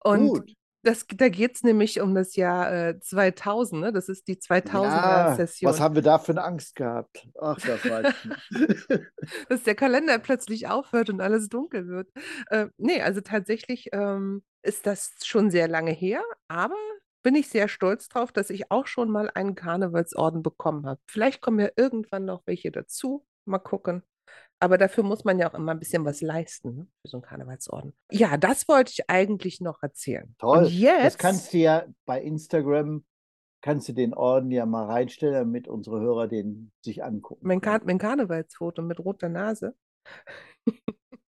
Und 0.04 0.28
Gut. 0.30 0.54
Das 0.88 1.06
da 1.08 1.30
geht's 1.30 1.64
nämlich 1.64 2.02
um 2.02 2.16
das 2.16 2.36
Jahr, 2.36 2.72
äh, 2.74 3.00
2000, 3.00 3.82
ne? 3.82 3.94
Das 3.94 4.10
ist 4.10 4.28
die 4.28 4.40
2000er 4.40 5.24
Ja, 5.24 5.38
was 5.62 5.80
haben 5.80 5.96
wir 5.96 6.02
da 6.02 6.18
für 6.20 6.34
'ne 6.34 6.44
Angst 6.44 6.76
gehabt? 6.76 7.28
Ach, 7.40 7.60
das 7.62 7.88
weiß 7.88 8.08
ich. 8.24 8.32
Dass 9.50 9.64
der 9.64 9.76
Kalender 9.76 10.20
plötzlich 10.20 10.68
aufhört 10.68 11.10
und 11.10 11.22
alles 11.22 11.50
dunkel 11.50 11.88
wird. 11.88 12.10
Äh, 12.50 12.68
ne, 12.78 13.02
also 13.04 13.22
tatsächlich, 13.22 13.90
ähm, 13.94 14.44
ist 14.64 14.86
das 14.86 15.14
schon 15.24 15.52
sehr 15.52 15.68
lange 15.68 15.92
her, 15.92 16.22
aber 16.48 16.76
bin 17.24 17.36
ich 17.36 17.50
sehr 17.50 17.68
stolz 17.68 18.08
drauf, 18.10 18.32
dass 18.32 18.50
ich 18.50 18.72
auch 18.72 18.88
schon 18.88 19.10
mal 19.10 19.30
einen 19.34 19.56
Karnevalsorden 19.56 20.44
bekommen 20.44 20.86
habe. 20.86 21.02
Vielleicht 21.10 21.42
kommen 21.42 21.60
ja 21.60 21.70
irgendwann 21.76 22.26
noch 22.26 22.44
welche 22.46 22.72
dazu, 22.72 23.26
mal 23.46 23.60
gucken. 23.60 24.04
Aber 24.60 24.78
dafür 24.78 25.04
muss 25.04 25.24
man 25.24 25.38
ja 25.40 25.50
auch 25.50 25.54
immer 25.54 25.72
'n 25.74 25.80
bisschen 25.80 26.04
was 26.06 26.22
leisten, 26.22 26.76
ne, 26.76 26.88
für 27.02 27.08
so 27.10 27.18
'n 27.18 27.22
Karnevalsorden. 27.22 27.94
Ja, 28.12 28.38
das 28.38 28.68
wollte 28.68 28.92
ich 28.92 29.10
eigentlich 29.10 29.62
noch 29.62 29.84
erzählen. 29.84 30.26
Und 30.26 30.40
Toll. 30.40 30.64
Das 30.64 30.74
jetzt 31.04 31.20
kannst 31.20 31.54
du 31.54 31.58
ja 31.58 31.86
bei 32.06 32.22
Instagram 32.22 33.04
kannst 33.62 33.90
du 33.90 33.94
den 33.94 34.14
Orden 34.14 34.52
ja 34.52 34.66
mal 34.66 34.86
reinstellen, 34.86 35.34
damit 35.34 35.68
unsere 35.68 36.00
Hörer 36.00 36.28
den 36.28 36.72
sich 36.84 37.04
angucken 37.04 37.46
Mein. 37.48 37.62
Kar 37.62 37.82
mein 37.86 37.98
Karnevalsfoto 37.98 38.82
mit 38.82 39.00
roter 39.00 39.30
Nase. 39.30 39.76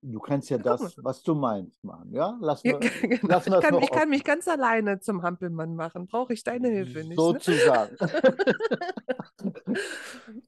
Du 0.02 0.20
kannst 0.20 0.48
ja 0.50 0.58
Ja, 0.64 0.64
das, 0.64 0.96
was 1.02 1.22
du 1.22 1.34
meinst, 1.34 1.82
machen. 1.82 2.12
Ja, 2.12 2.38
lassen 2.40 2.68
Ja, 2.68 2.74
wir, 2.78 2.80
genau. 3.20 3.28
wir 3.28 3.36
Ich 3.38 3.60
kann, 3.60 3.78
ich 3.82 3.90
kann 3.90 4.08
mich 4.10 4.24
ganz 4.24 4.46
alleine 4.48 5.00
zum 5.00 5.22
Hampelmann 5.22 5.74
machen. 5.74 6.06
Brauche 6.06 6.32
ich 6.32 6.44
deine 6.44 6.68
Hilfe 6.68 7.04
nicht, 7.04 7.18
ne? 7.30 7.40
Sozusagen. 7.40 7.96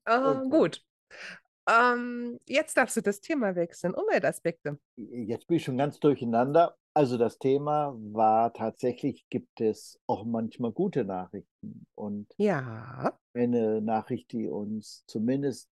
Äh, 0.07 0.13
Okay. 0.47 0.51
gut. 0.51 0.83
Ähm, 1.71 2.39
jetzt 2.49 2.77
darfst 2.77 2.97
du 2.97 3.01
das 3.01 3.21
Thema 3.21 3.55
wechseln. 3.55 3.95
Umweltaspekte. 3.95 4.79
Jetzt 4.97 5.47
bin 5.47 5.59
ich 5.59 5.65
schon 5.65 5.79
ganz 5.79 6.01
durcheinander. 6.01 6.77
Also 6.95 7.17
das 7.17 7.39
Thema 7.39 7.95
war 8.13 8.53
tatsächlich, 8.53 9.25
gibt 9.31 9.61
es 9.61 10.01
auch 10.09 10.25
manchmal 10.25 10.73
gute 10.73 11.05
Nachrichten. 11.05 11.87
Und 11.95 12.27
Ja, 12.37 13.17
eine 13.35 13.81
Nachricht, 13.81 14.33
die 14.33 14.49
uns 14.49 15.05
zumindest 15.07 15.69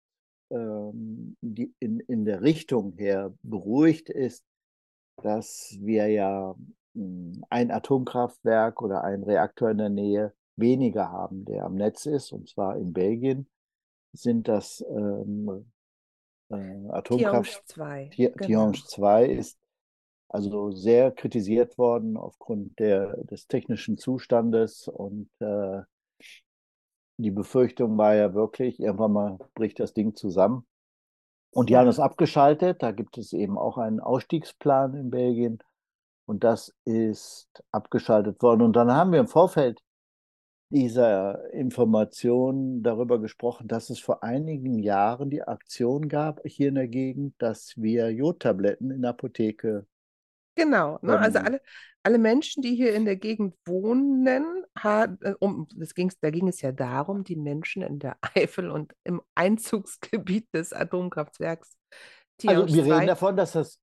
ähm, 0.51 1.37
die 1.41 1.75
in, 1.81 2.01
in 2.01 2.25
der 2.25 2.43
Richtung 2.43 2.93
her 2.97 3.35
beruhigt, 3.43 4.09
ist, 4.09 4.45
dass 5.23 5.77
wir 5.81 6.07
ja 6.09 6.55
mh, 6.95 7.43
ein 7.51 7.71
Atomkraftwerk 7.71 8.81
oder 8.83 9.05
einen 9.05 9.25
Reaktor 9.25 9.71
in 9.71 9.79
der 9.79 9.89
Nähe 9.91 10.35
weniger 10.57 11.11
haben, 11.11 11.45
der 11.45 11.65
am 11.65 11.75
Netz 11.75 12.07
ist. 12.07 12.33
Und 12.33 12.49
zwar 12.49 12.77
in 12.77 12.93
Belgien 12.93 13.49
sind 14.13 14.49
das 14.49 14.85
ähm, 14.89 15.71
äh, 16.51 16.55
Tihange 16.55 16.93
Atomkraft. 16.93 17.63
2. 17.69 18.09
Ti- 18.13 18.33
Genau. 18.37 18.47
Tihange 18.47 18.79
2 18.87 19.25
ist 19.27 19.59
also 20.29 20.71
sehr 20.73 21.11
kritisiert 21.13 21.79
worden 21.79 22.17
aufgrund 22.17 22.79
der, 22.79 23.17
des 23.25 23.47
technischen 23.47 23.97
Zustandes 23.99 24.87
und 24.89 25.31
äh, 25.41 25.83
die 27.17 27.31
Befürchtung 27.31 27.97
war 27.99 28.15
ja 28.15 28.35
wirklich, 28.35 28.79
irgendwann 28.79 29.13
mal 29.13 29.39
bricht 29.55 29.81
das 29.81 29.93
Ding 29.93 30.15
zusammen. 30.15 30.67
Und 31.51 31.71
die 31.71 31.77
haben 31.77 31.89
es 31.89 31.99
abgeschaltet. 31.99 32.83
Da 32.83 32.93
gibt 32.93 33.19
es 33.19 33.33
eben 33.33 33.59
auch 33.59 33.79
einen 33.79 34.01
Ausstiegsplan 34.01 34.95
in 34.95 35.11
Belgien. 35.11 35.59
Und 36.27 36.45
das 36.45 36.75
ist 36.85 37.49
abgeschaltet 37.73 38.41
worden. 38.43 38.63
Und 38.63 38.75
dann 38.77 38.93
haben 38.93 39.13
wir 39.13 39.19
im 39.19 39.27
Vorfeld 39.29 39.81
dieser 40.71 41.53
Information 41.53 42.83
darüber 42.83 43.21
gesprochen, 43.21 43.69
dass 43.69 43.91
es 43.91 43.99
vor 43.99 44.23
einigen 44.23 44.79
Jahren 44.79 45.31
die 45.31 45.43
Aktion 45.43 46.09
gab 46.09 46.41
hier 46.45 46.69
in 46.69 46.75
der 46.75 46.89
Gegend, 46.89 47.35
dass 47.39 47.75
wir 47.77 48.11
Jodtabletten 48.11 48.91
in 48.91 49.03
der 49.03 49.11
Apotheke 49.11 49.87
Genau, 50.59 50.99
ne? 51.03 51.17
Also 51.17 51.39
alle, 51.39 51.61
alle 52.03 52.19
Menschen, 52.19 52.63
die 52.63 52.75
hier 52.75 52.93
in 52.93 53.05
der 53.05 53.15
Gegend 53.15 53.55
wohnen, 53.65 54.65
ha, 54.77 55.05
äh, 55.21 55.35
um, 55.39 55.69
das 55.77 55.95
ging's, 55.95 56.19
da 56.19 56.31
ging 56.31 56.49
es 56.49 56.61
ja 56.61 56.73
darum, 56.73 57.23
die 57.23 57.37
Menschen 57.37 57.83
in 57.83 58.01
der 58.01 58.17
Eifel 58.35 58.69
und 58.69 58.93
im 59.05 59.23
Einzugsgebiet 59.37 60.53
des 60.53 60.73
Atomkraftwerks 60.73 61.77
Also 62.45 62.75
wir 62.75 62.85
reden 62.85 62.97
2. 62.97 63.07
davon, 63.07 63.37
dass 63.37 63.53
das 63.53 63.81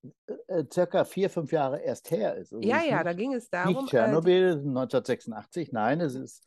äh, 0.48 0.66
circa 0.72 1.06
vier, 1.06 1.30
fünf 1.30 1.54
Jahre 1.54 1.80
erst 1.82 2.12
her 2.12 2.36
ist. 2.36 2.52
Also 2.52 2.68
Ja, 2.68 2.84
ja, 2.84 3.06
da 3.06 3.12
nicht, 3.12 3.20
ging 3.20 3.34
es 3.34 3.44
nicht 3.44 3.54
darum, 3.54 3.76
äh, 3.76 3.80
die, 3.80 3.86
Tschernobyl 3.92 4.52
1986, 4.52 5.72
nein, 5.72 6.02
es 6.02 6.16
ist 6.16 6.46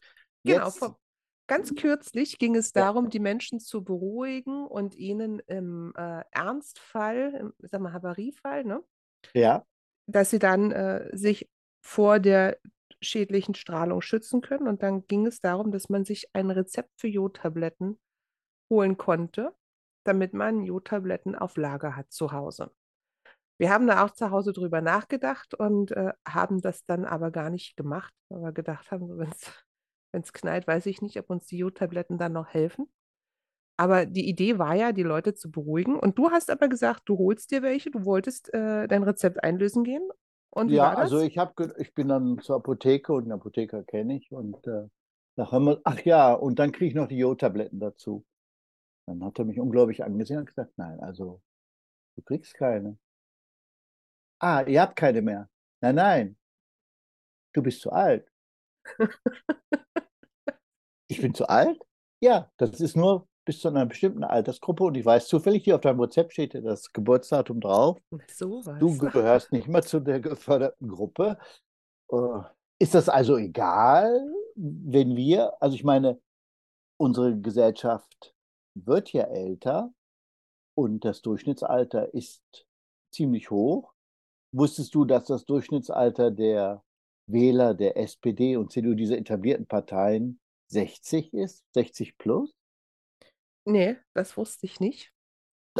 genau, 0.55 0.71
vor, 0.71 0.99
ganz 1.47 1.75
kürzlich 1.75 2.39
ging 2.39 2.55
es 2.55 2.73
darum, 2.73 3.11
die 3.11 3.21
Menschen 3.21 3.61
zu 3.61 3.83
beruhigen 3.83 4.67
und 4.67 4.95
ihnen 4.95 5.41
im 5.41 5.93
äh, 5.97 6.23
Ernstfall, 6.31 7.35
im, 7.35 7.55
sag 7.59 7.81
mal, 7.81 7.93
Havariefall, 7.93 8.65
ne? 8.65 8.83
ja, 9.35 9.65
dass 10.07 10.31
sie 10.31 10.39
dann 10.39 10.73
äh, 10.73 11.17
sich 11.17 11.49
vor 11.81 12.19
der 12.19 12.59
schädlichen 13.01 13.55
Strahlung 13.55 14.01
schützen 14.01 14.41
können. 14.41 14.67
Und 14.67 14.83
dann 14.83 15.07
ging 15.07 15.27
es 15.27 15.41
darum, 15.41 15.71
dass 15.71 15.89
man 15.89 16.05
sich 16.05 16.29
ein 16.35 16.51
Rezept 16.51 16.91
für 16.97 17.09
Jodtabletten 17.09 17.99
holen 18.71 18.97
konnte, 18.97 19.55
damit 20.05 20.35
man 20.35 20.65
Jodtabletten 20.65 21.35
auf 21.35 21.57
Lager 21.57 21.97
hat 21.97 22.11
zu 22.13 22.33
Hause. 22.33 22.71
Wir 23.59 23.71
haben 23.71 23.87
da 23.87 24.05
auch 24.05 24.13
zu 24.13 24.31
Hause 24.31 24.53
drüber 24.53 24.81
nachgedacht 24.81 25.55
und 25.55 25.91
äh, 25.93 26.13
haben 26.27 26.61
das 26.61 26.85
dann 26.85 27.05
aber 27.05 27.31
gar 27.31 27.51
nicht 27.51 27.77
gemacht, 27.77 28.15
weil 28.29 28.43
wir 28.43 28.53
gedacht 28.53 28.91
haben, 28.91 29.19
wenn 29.19 29.31
es 29.31 29.53
knallt, 30.13 30.67
weiß 30.67 30.87
ich 30.87 31.03
nicht, 31.03 31.19
ob 31.19 31.31
uns 31.31 31.47
die 31.47 31.59
Jodtabletten 31.59 32.19
dann 32.19 32.33
noch 32.33 32.49
helfen. 32.49 32.89
Aber 33.77 34.07
die 34.07 34.29
Idee 34.29 34.59
war 34.59 34.75
ja, 34.75 34.93
die 34.93 35.05
Leute 35.05 35.35
zu 35.35 35.51
beruhigen. 35.51 35.99
Und 35.99 36.19
du 36.19 36.31
hast 36.31 36.51
aber 36.51 36.69
gesagt, 36.69 37.03
du 37.07 37.17
holst 37.17 37.53
dir 37.53 37.63
welche, 37.63 37.91
du 37.91 38.05
wolltest 38.05 38.53
äh, 38.53 38.89
dein 38.89 39.05
Rezept 39.05 39.45
einlösen 39.45 39.85
gehen. 39.85 40.09
Und 40.51 40.71
ja, 40.71 40.93
also 40.95 41.21
ich 41.21 41.39
habe, 41.39 41.75
ich 41.79 41.95
bin 41.95 42.09
dann 42.09 42.41
zur 42.41 42.57
Apotheke 42.57 43.13
und 43.13 43.25
einen 43.25 43.33
Apotheker 43.33 43.85
kenne 43.85 44.17
ich 44.17 44.33
und 44.33 44.67
äh, 44.67 44.89
da 45.37 45.53
haben 45.53 45.67
wir, 45.67 45.81
ach 45.85 46.01
ja, 46.01 46.33
und 46.33 46.59
dann 46.59 46.73
kriege 46.73 46.87
ich 46.87 46.95
noch 46.95 47.07
die 47.07 47.19
Jodtabletten 47.19 47.79
dazu. 47.79 48.25
Dann 49.07 49.23
hat 49.25 49.39
er 49.39 49.45
mich 49.45 49.61
unglaublich 49.61 50.03
angesehen 50.03 50.41
und 50.41 50.47
gesagt, 50.47 50.73
nein, 50.77 50.99
also 51.01 51.41
du 52.17 52.23
kriegst 52.23 52.55
keine. 52.55 52.99
Ah, 54.41 54.63
ihr 54.63 54.81
habt 54.81 54.97
keine 54.97 55.23
mehr. 55.23 55.49
Nein, 55.81 55.95
nein, 55.95 56.37
du 57.53 57.63
bist 57.63 57.81
zu 57.81 57.93
alt. 57.93 58.29
Ich 61.09 61.21
bin 61.21 61.35
zu 61.35 61.49
alt? 61.49 61.81
Ja, 62.21 62.51
das 62.57 62.81
ist 62.81 62.97
nur 62.97 63.27
bis 63.45 63.61
zu 63.61 63.69
einer 63.69 63.87
bestimmten 63.87 64.25
Altersgruppe 64.25 64.85
und 64.85 64.95
ich 64.97 65.07
weiß 65.07 65.27
zufällig, 65.27 65.65
hier 65.65 65.77
auf 65.77 65.81
deinem 65.81 66.01
Rezept 66.01 66.33
steht 66.33 66.53
ja 66.53 66.61
das 66.61 66.93
Geburtsdatum 66.93 67.61
drauf. 67.61 67.99
Du 68.11 68.19
Sowas. 68.29 68.99
gehörst 69.13 69.53
nicht 69.53 69.69
mehr 69.69 69.83
zu 69.83 70.01
der 70.01 70.21
geförderten 70.21 70.89
Gruppe. 70.89 71.39
Äh, 72.13 72.41
Ist 72.79 72.95
das 72.95 73.09
also 73.09 73.39
egal, 73.39 74.21
wenn 74.55 75.17
wir, 75.17 75.61
also 75.63 75.75
ich 75.75 75.85
meine, 75.85 76.21
unsere 76.99 77.41
Gesellschaft 77.41 78.35
wird 78.75 79.13
ja 79.13 79.25
älter 79.25 79.93
und 80.77 81.05
das 81.05 81.23
Durchschnittsalter 81.23 82.13
ist 82.13 82.67
ziemlich 83.15 83.51
hoch. 83.51 83.95
Wusstest 84.53 84.95
du, 84.95 85.05
dass 85.07 85.25
das 85.25 85.47
Durchschnittsalter 85.47 86.31
der 86.31 86.83
Wähler 87.27 87.75
der 87.75 87.97
SPD 87.97 88.57
und 88.57 88.73
CDU, 88.73 88.95
diese 88.95 89.17
etablierten 89.17 89.67
Parteien, 89.67 90.41
60 90.69 91.33
ist? 91.35 91.65
60 91.75 92.19
plus? 92.19 92.55
Nee, 93.65 93.97
das 94.15 94.37
wusste 94.37 94.67
ich 94.67 94.81
nicht. 94.81 95.13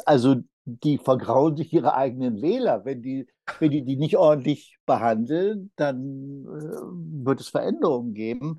Also 0.05 0.37
die 0.65 0.99
vergrauen 0.99 1.57
sich 1.57 1.73
ihre 1.73 1.95
eigenen 1.95 2.43
Wähler. 2.43 2.85
Wenn 2.85 3.03
die, 3.03 3.27
wenn 3.59 3.71
die 3.71 3.85
die 3.85 3.97
nicht 3.97 4.17
ordentlich 4.17 4.79
behandeln, 4.85 5.73
dann 5.77 6.45
äh, 6.45 7.25
wird 7.25 7.41
es 7.41 7.49
Veränderungen 7.49 8.13
geben. 8.15 8.59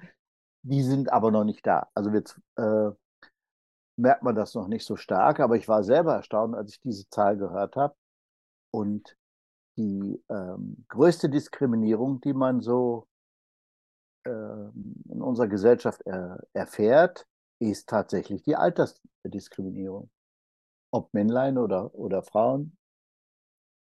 Die 0.63 0.81
sind 0.81 1.13
aber 1.13 1.31
noch 1.31 1.43
nicht 1.43 1.65
da. 1.65 1.88
Also 1.93 2.09
jetzt 2.09 2.39
äh, 2.57 2.89
merkt 3.95 4.24
man 4.24 4.36
das 4.36 4.55
noch 4.55 4.67
nicht 4.67 4.86
so 4.86 4.95
stark, 4.95 5.39
aber 5.39 5.55
ich 5.55 5.67
war 5.67 5.83
selber 5.83 6.15
erstaunt, 6.15 6.55
als 6.55 6.74
ich 6.74 6.81
diese 6.81 7.07
Zahl 7.09 7.38
gehört 7.38 7.75
habe. 7.75 7.95
Und 8.71 9.15
die 9.77 10.21
ähm, 10.29 10.86
größte 10.89 11.29
Diskriminierung, 11.29 12.19
die 12.21 12.33
man 12.33 12.62
so 12.62 13.07
in 14.25 15.21
unserer 15.21 15.47
Gesellschaft 15.47 16.01
er, 16.05 16.39
erfährt, 16.53 17.25
ist 17.59 17.89
tatsächlich 17.89 18.43
die 18.43 18.55
Altersdiskriminierung. 18.55 20.09
Ob 20.91 21.13
Männlein 21.13 21.57
oder, 21.57 21.93
oder 21.95 22.23
Frauen, 22.23 22.77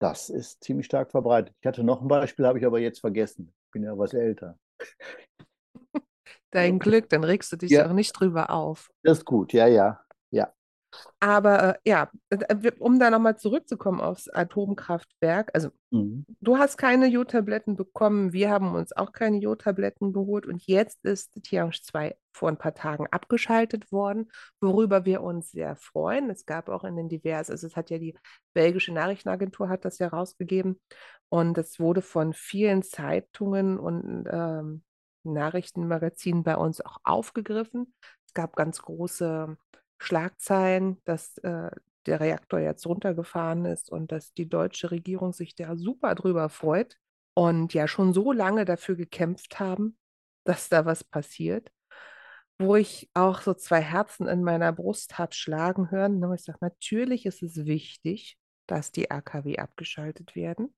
das 0.01 0.29
ist 0.29 0.63
ziemlich 0.63 0.87
stark 0.87 1.11
verbreitet. 1.11 1.55
Ich 1.61 1.67
hatte 1.67 1.83
noch 1.85 2.01
ein 2.03 2.09
Beispiel, 2.09 2.47
habe 2.47 2.59
ich 2.59 2.67
aber 2.67 2.79
jetzt 2.81 3.01
vergessen. 3.01 3.53
Ich 3.67 3.71
bin 3.73 3.83
ja 3.85 3.97
was 3.99 4.13
älter. 4.15 4.59
Dein 6.53 6.79
Glück, 6.79 7.11
dann 7.11 7.23
regst 7.23 7.53
du 7.53 7.57
dich 7.57 7.73
Ja, 7.73 7.83
auch 7.83 7.93
nicht 7.93 8.13
drüber 8.19 8.49
auf. 8.49 8.91
das 9.03 9.19
ist 9.19 9.25
gut, 9.25 9.53
ja, 9.53 9.67
ja. 9.69 10.04
Aber 11.21 11.77
äh, 11.77 11.91
ja, 11.91 12.11
äh, 12.31 12.57
wir- 12.61 12.81
um 12.81 12.99
da 12.99 13.11
nochmal 13.11 13.37
zurückzukommen 13.39 14.01
aufs 14.01 14.29
Atomkraftwerk, 14.29 15.51
also 15.55 15.71
Mhm. 15.91 16.25
du 16.41 16.59
hast 16.59 16.77
keine 16.77 17.07
Jodtabletten 17.07 17.77
bekommen, 17.77 18.33
wir 18.33 18.51
haben 18.51 18.75
uns 18.75 18.93
auch 18.97 19.13
keine 19.13 19.39
Jodtabletten 19.39 20.13
geholt 20.13 20.47
und 20.47 20.67
jetzt 20.67 21.05
ist 21.05 21.33
Tihange 21.43 21.73
2 21.83 22.17
vor 22.33 22.49
ein 22.49 22.59
paar 22.59 22.75
Tagen 22.75 23.07
abgeschaltet 23.11 23.93
worden, 23.93 24.31
worüber 24.61 25.05
wir 25.05 25.23
uns 25.23 25.51
sehr 25.53 25.77
freuen. 25.77 26.31
Es 26.31 26.47
gab 26.47 26.69
auch 26.69 26.85
in 26.85 26.97
den 26.97 27.09
diversen, 27.09 27.53
also 27.53 27.67
es 27.67 27.77
hat 27.77 27.91
ja 27.91 27.99
die 27.99 28.17
belgische 28.55 28.93
Nachrichtenagentur 28.93 29.69
hat 29.69 29.85
das 29.85 29.99
ja 29.99 30.09
rausgegeben 30.09 30.81
und 31.29 31.57
es 31.59 31.79
wurde 31.81 32.03
von 32.03 32.33
vielen 32.33 32.83
Zeitungen 32.83 33.79
und 33.79 34.27
ähm, 34.31 34.83
Nachrichtenmagazinen 35.25 36.43
bei 36.43 36.57
uns 36.57 36.81
auch 36.81 36.99
aufgegriffen. 37.05 37.95
Es 38.27 38.35
gab 38.35 38.57
ganz 38.57 38.83
große 38.83 39.57
Schlagzeilen, 40.05 41.01
dass 41.05 41.39
äh, 41.39 41.71
der 42.07 42.21
Reaktor 42.21 42.61
jetzt 42.61 42.87
runtergefahren 42.87 43.65
ist 43.65 43.91
und 43.91 44.13
dass 44.13 44.33
die 44.35 44.49
deutsche 44.49 44.91
Regierung 44.91 45.33
sich 45.33 45.55
da 45.55 45.77
super 45.77 46.15
drüber 46.15 46.49
freut 46.49 46.97
und 47.35 47.75
ja 47.75 47.89
schon 47.89 48.13
so 48.13 48.33
lange 48.33 48.65
dafür 48.65 48.97
gekämpft 48.97 49.59
haben, 49.59 49.97
dass 50.45 50.69
da 50.69 50.85
was 50.85 51.05
passiert, 51.05 51.71
wo 52.59 52.77
ich 52.77 53.11
auch 53.15 53.41
so 53.41 53.55
zwei 53.55 53.81
Herzen 53.81 54.29
in 54.29 54.43
meiner 54.45 54.73
Brust 54.73 55.19
habe 55.19 55.35
schlagen 55.35 55.91
hören. 55.91 56.23
Und 56.23 56.35
Ich 56.35 56.45
sage, 56.45 56.59
natürlich 56.61 57.27
ist 57.27 57.43
es 57.43 57.65
wichtig, 57.67 58.39
dass 58.67 58.93
die 58.93 59.11
AKW 59.11 59.59
abgeschaltet 59.59 60.35
werden, 60.37 60.75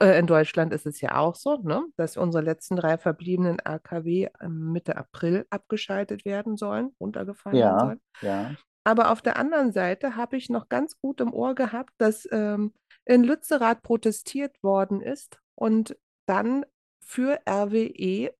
in 0.00 0.26
Deutschland 0.26 0.72
ist 0.72 0.86
es 0.86 1.00
ja 1.00 1.16
auch 1.16 1.34
so, 1.36 1.56
ne, 1.56 1.84
dass 1.96 2.16
unsere 2.16 2.42
letzten 2.44 2.76
drei 2.76 2.98
verbliebenen 2.98 3.58
AKW 3.64 4.28
Mitte 4.48 4.96
April 4.96 5.46
abgeschaltet 5.50 6.24
werden 6.24 6.56
sollen, 6.56 6.94
runtergefahren 7.00 7.60
werden 7.62 7.78
Ja, 7.78 7.78
sollen. 7.78 8.00
ja. 8.22 8.56
Aber 8.84 9.10
auf 9.12 9.22
der 9.22 9.36
anderen 9.36 9.72
Seite 9.72 10.16
habe 10.16 10.36
ich 10.36 10.48
noch 10.50 10.68
ganz 10.68 10.98
gut 11.00 11.20
im 11.20 11.32
Ohr 11.34 11.54
gehabt, 11.54 11.92
dass 11.98 12.28
ähm, 12.32 12.72
in 13.04 13.24
Lützerath 13.24 13.82
protestiert 13.82 14.62
worden 14.62 15.00
ist 15.02 15.40
und 15.54 15.96
dann 16.26 16.64
für 17.04 17.40
RWE 17.48 18.32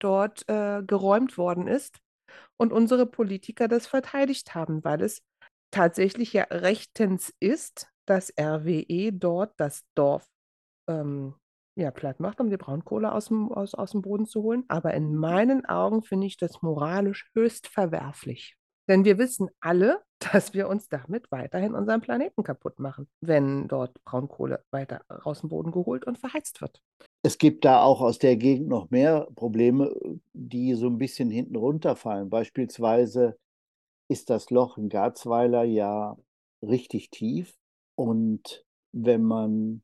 dort 0.00 0.48
äh, 0.48 0.82
geräumt 0.84 1.38
worden 1.38 1.66
ist 1.68 1.98
und 2.58 2.72
unsere 2.72 3.06
Politiker 3.06 3.68
das 3.68 3.86
verteidigt 3.86 4.54
haben, 4.54 4.84
weil 4.84 5.02
es 5.02 5.22
tatsächlich 5.70 6.32
ja 6.32 6.44
rechtens 6.50 7.32
ist, 7.40 7.88
dass 8.06 8.32
RWE 8.38 9.12
dort 9.12 9.54
das 9.58 9.82
Dorf 9.94 10.28
ähm, 10.88 11.34
ja, 11.76 11.90
platt 11.90 12.20
macht, 12.20 12.40
um 12.40 12.50
die 12.50 12.56
Braunkohle 12.56 13.12
aus 13.12 13.26
dem, 13.26 13.50
aus, 13.52 13.74
aus 13.74 13.92
dem 13.92 14.02
Boden 14.02 14.26
zu 14.26 14.42
holen. 14.42 14.64
Aber 14.68 14.94
in 14.94 15.14
meinen 15.14 15.64
Augen 15.64 16.02
finde 16.02 16.26
ich 16.26 16.36
das 16.36 16.62
moralisch 16.62 17.30
höchst 17.34 17.66
verwerflich. 17.66 18.56
Denn 18.88 19.04
wir 19.04 19.18
wissen 19.18 19.48
alle, 19.60 20.02
dass 20.32 20.54
wir 20.54 20.68
uns 20.68 20.88
damit 20.88 21.30
weiterhin 21.30 21.74
unseren 21.74 22.00
Planeten 22.00 22.44
kaputt 22.44 22.78
machen, 22.78 23.08
wenn 23.20 23.68
dort 23.68 24.02
Braunkohle 24.04 24.64
weiter 24.70 25.02
aus 25.08 25.40
dem 25.40 25.50
Boden 25.50 25.70
geholt 25.70 26.04
und 26.06 26.18
verheizt 26.18 26.60
wird. 26.60 26.80
Es 27.22 27.38
gibt 27.38 27.64
da 27.64 27.82
auch 27.82 28.00
aus 28.00 28.18
der 28.18 28.36
Gegend 28.36 28.68
noch 28.68 28.90
mehr 28.90 29.28
Probleme, 29.34 29.94
die 30.32 30.74
so 30.74 30.86
ein 30.86 30.98
bisschen 30.98 31.30
hinten 31.30 31.56
runterfallen. 31.56 32.30
Beispielsweise 32.30 33.36
ist 34.08 34.30
das 34.30 34.50
Loch 34.50 34.78
in 34.78 34.88
Garzweiler 34.88 35.64
ja 35.64 36.16
richtig 36.62 37.10
tief. 37.10 37.54
Und 37.96 38.64
wenn 38.92 39.22
man 39.22 39.82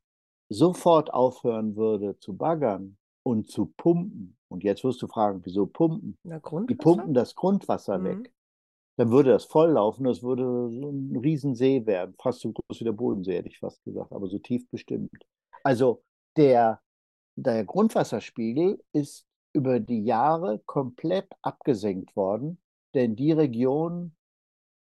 sofort 0.51 1.15
aufhören 1.15 1.77
würde 1.77 2.19
zu 2.19 2.37
baggern 2.37 2.99
und 3.23 3.51
zu 3.51 3.73
pumpen, 3.77 4.37
und 4.49 4.65
jetzt 4.65 4.83
wirst 4.85 5.01
du 5.01 5.07
fragen, 5.07 5.41
wieso 5.45 5.67
pumpen? 5.67 6.19
Na, 6.25 6.41
Die 6.69 6.75
pumpen 6.75 7.15
das 7.15 7.35
Grundwasser 7.35 7.99
Mhm. 7.99 8.05
weg. 8.05 8.33
Dann 8.97 9.11
würde 9.11 9.31
das 9.31 9.47
volllaufen, 9.47 10.05
das 10.05 10.23
würde 10.23 10.43
so 10.43 10.91
ein 10.91 11.17
Riesensee 11.17 11.87
werden, 11.87 12.15
fast 12.21 12.41
so 12.41 12.53
groß 12.53 12.81
wie 12.81 12.85
der 12.85 12.93
Bodensee, 12.93 13.37
hätte 13.37 13.49
ich 13.49 13.59
fast 13.59 13.83
gesagt, 13.85 14.13
aber 14.13 14.27
so 14.27 14.39
tief 14.39 14.69
bestimmt. 14.71 15.11
Also 15.63 16.03
der, 16.37 16.81
der 17.37 17.65
Grundwasserspiegel 17.65 18.83
ist 18.93 19.27
über 19.55 19.81
die 19.81 20.05
Jahre 20.05 20.59
komplett 20.67 21.29
abgesenkt 21.41 22.15
worden, 22.15 22.59
denn 22.95 23.17
die 23.17 23.33
Region 23.33 24.13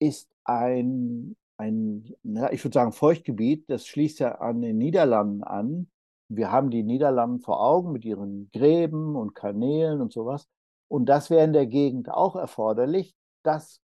ist 0.01 0.29
ein, 0.45 1.37
ein 1.59 2.15
ja, 2.23 2.51
ich 2.53 2.65
würde 2.65 2.75
sagen, 2.75 2.93
Feuchtgebiet. 2.93 3.69
Das 3.69 3.87
schließt 3.87 4.21
ja 4.21 4.37
an 4.37 4.63
den 4.63 4.79
Niederlanden 4.79 5.43
an. 5.43 5.91
Wir 6.29 6.51
haben 6.53 6.71
die 6.71 6.83
Niederlanden 6.83 7.41
vor 7.41 7.61
Augen 7.61 7.93
mit 7.93 8.05
ihren 8.05 8.51
Gräben 8.53 9.17
und 9.17 9.35
Kanälen 9.35 10.01
und 10.01 10.13
sowas. 10.13 10.49
Und 10.89 11.07
das 11.07 11.31
wäre 11.31 11.45
in 11.45 11.53
der 11.53 11.67
Gegend 11.67 12.11
auch 12.11 12.37
erforderlich. 12.37 13.15
Das 13.43 13.81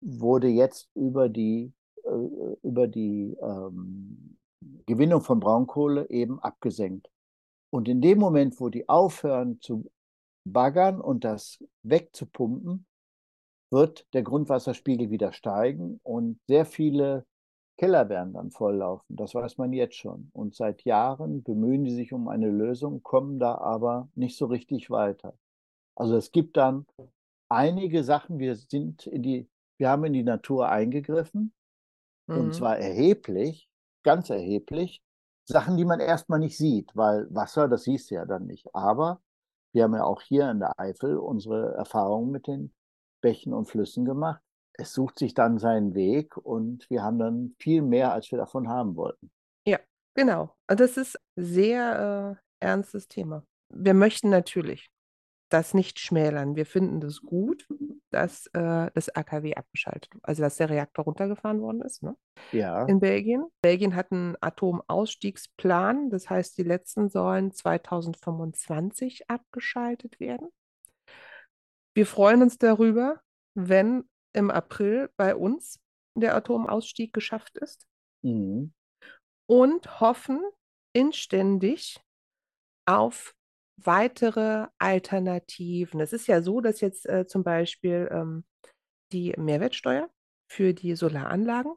wurde 0.00 0.48
jetzt 0.48 0.90
über 0.94 1.28
die, 1.28 1.72
äh, 2.04 2.56
über 2.62 2.88
die 2.88 3.36
ähm, 3.40 4.36
Gewinnung 4.86 5.22
von 5.22 5.40
Braunkohle 5.40 6.08
eben 6.10 6.40
abgesenkt. 6.40 7.08
Und 7.70 7.88
in 7.88 8.00
dem 8.00 8.18
Moment, 8.18 8.60
wo 8.60 8.68
die 8.68 8.88
aufhören 8.88 9.60
zu 9.60 9.90
baggern 10.44 11.00
und 11.00 11.24
das 11.24 11.62
wegzupumpen, 11.82 12.86
wird 13.72 14.06
der 14.14 14.22
Grundwasserspiegel 14.24 15.10
wieder 15.10 15.32
steigen 15.34 16.00
und 16.04 16.40
sehr 16.48 16.66
viele 16.66 17.26
Keller 17.78 18.08
werden 18.08 18.34
dann 18.34 18.52
volllaufen. 18.52 19.16
Das 19.16 19.34
weiß 19.34 19.58
man 19.58 19.72
jetzt 19.74 19.96
schon. 19.96 20.30
Und 20.34 20.54
seit 20.54 20.84
Jahren 20.84 21.42
bemühen 21.42 21.84
die 21.84 21.94
sich 21.94 22.12
um 22.12 22.28
eine 22.28 22.50
Lösung, 22.50 23.02
kommen 23.02 23.40
da 23.40 23.56
aber 23.56 24.10
nicht 24.14 24.38
so 24.38 24.46
richtig 24.46 24.90
weiter. 24.90 25.34
Also 25.96 26.16
es 26.16 26.32
gibt 26.32 26.56
dann 26.56 26.86
einige 27.50 28.04
Sachen, 28.04 28.38
wir 28.38 28.56
sind 28.56 29.06
in 29.06 29.22
die, 29.22 29.50
wir 29.78 29.90
haben 29.90 30.04
in 30.04 30.14
die 30.14 30.24
Natur 30.24 30.68
eingegriffen 30.70 31.54
Mhm. 32.28 32.38
und 32.38 32.54
zwar 32.54 32.78
erheblich, 32.78 33.68
ganz 34.04 34.30
erheblich. 34.30 35.02
Sachen, 35.48 35.76
die 35.76 35.84
man 35.84 36.00
erstmal 36.00 36.38
nicht 36.38 36.56
sieht, 36.56 36.96
weil 36.96 37.26
Wasser, 37.34 37.68
das 37.68 37.84
siehst 37.84 38.10
du 38.10 38.14
ja 38.16 38.24
dann 38.26 38.46
nicht. 38.46 38.74
Aber 38.74 39.20
wir 39.72 39.84
haben 39.84 39.94
ja 39.94 40.04
auch 40.04 40.22
hier 40.22 40.50
in 40.50 40.60
der 40.60 40.78
Eifel 40.78 41.16
unsere 41.18 41.74
Erfahrungen 41.74 42.30
mit 42.30 42.46
den 42.46 42.72
Bächen 43.22 43.54
und 43.54 43.70
Flüssen 43.70 44.04
gemacht. 44.04 44.42
Es 44.74 44.92
sucht 44.92 45.18
sich 45.18 45.32
dann 45.32 45.58
seinen 45.58 45.94
Weg 45.94 46.36
und 46.36 46.88
wir 46.90 47.02
haben 47.02 47.18
dann 47.18 47.54
viel 47.58 47.80
mehr, 47.82 48.12
als 48.12 48.30
wir 48.30 48.38
davon 48.38 48.68
haben 48.68 48.96
wollten. 48.96 49.30
Ja, 49.66 49.78
genau. 50.14 50.54
Das 50.66 50.96
ist 50.98 51.18
sehr 51.36 52.38
äh, 52.60 52.64
ernstes 52.64 53.08
Thema. 53.08 53.44
Wir 53.72 53.94
möchten 53.94 54.28
natürlich 54.28 54.90
das 55.52 55.74
nicht 55.74 55.98
schmälern. 55.98 56.56
Wir 56.56 56.64
finden 56.64 57.00
das 57.00 57.20
gut, 57.20 57.66
dass 58.10 58.46
äh, 58.54 58.90
das 58.94 59.14
AKW 59.14 59.54
abgeschaltet, 59.54 60.10
also 60.22 60.42
dass 60.42 60.56
der 60.56 60.70
Reaktor 60.70 61.04
runtergefahren 61.04 61.60
worden 61.60 61.82
ist, 61.82 62.02
ne? 62.02 62.16
Ja, 62.52 62.86
In 62.86 63.00
Belgien. 63.00 63.44
Belgien 63.62 63.94
hat 63.94 64.12
einen 64.12 64.36
Atomausstiegsplan, 64.40 66.10
das 66.10 66.30
heißt, 66.30 66.56
die 66.56 66.62
letzten 66.62 67.10
sollen 67.10 67.52
2025 67.52 69.28
abgeschaltet 69.28 70.20
werden. 70.20 70.48
Wir 71.94 72.06
freuen 72.06 72.42
uns 72.42 72.58
darüber, 72.58 73.20
wenn 73.54 74.08
im 74.34 74.50
April 74.50 75.10
bei 75.16 75.36
uns 75.36 75.78
der 76.14 76.34
Atomausstieg 76.34 77.12
geschafft 77.12 77.56
ist 77.58 77.86
mhm. 78.22 78.72
und 79.46 80.00
hoffen 80.00 80.42
inständig 80.94 82.00
auf 82.86 83.34
weitere 83.76 84.66
Alternativen. 84.78 86.00
Es 86.00 86.12
ist 86.12 86.26
ja 86.26 86.42
so, 86.42 86.60
dass 86.60 86.80
jetzt 86.80 87.06
äh, 87.08 87.26
zum 87.26 87.42
Beispiel 87.42 88.08
ähm, 88.10 88.44
die 89.12 89.34
Mehrwertsteuer 89.36 90.08
für 90.50 90.74
die 90.74 90.94
Solaranlagen 90.94 91.74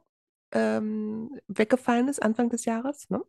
ähm, 0.52 1.38
weggefallen 1.48 2.08
ist 2.08 2.22
Anfang 2.22 2.48
des 2.50 2.64
Jahres, 2.64 3.10
ne? 3.10 3.22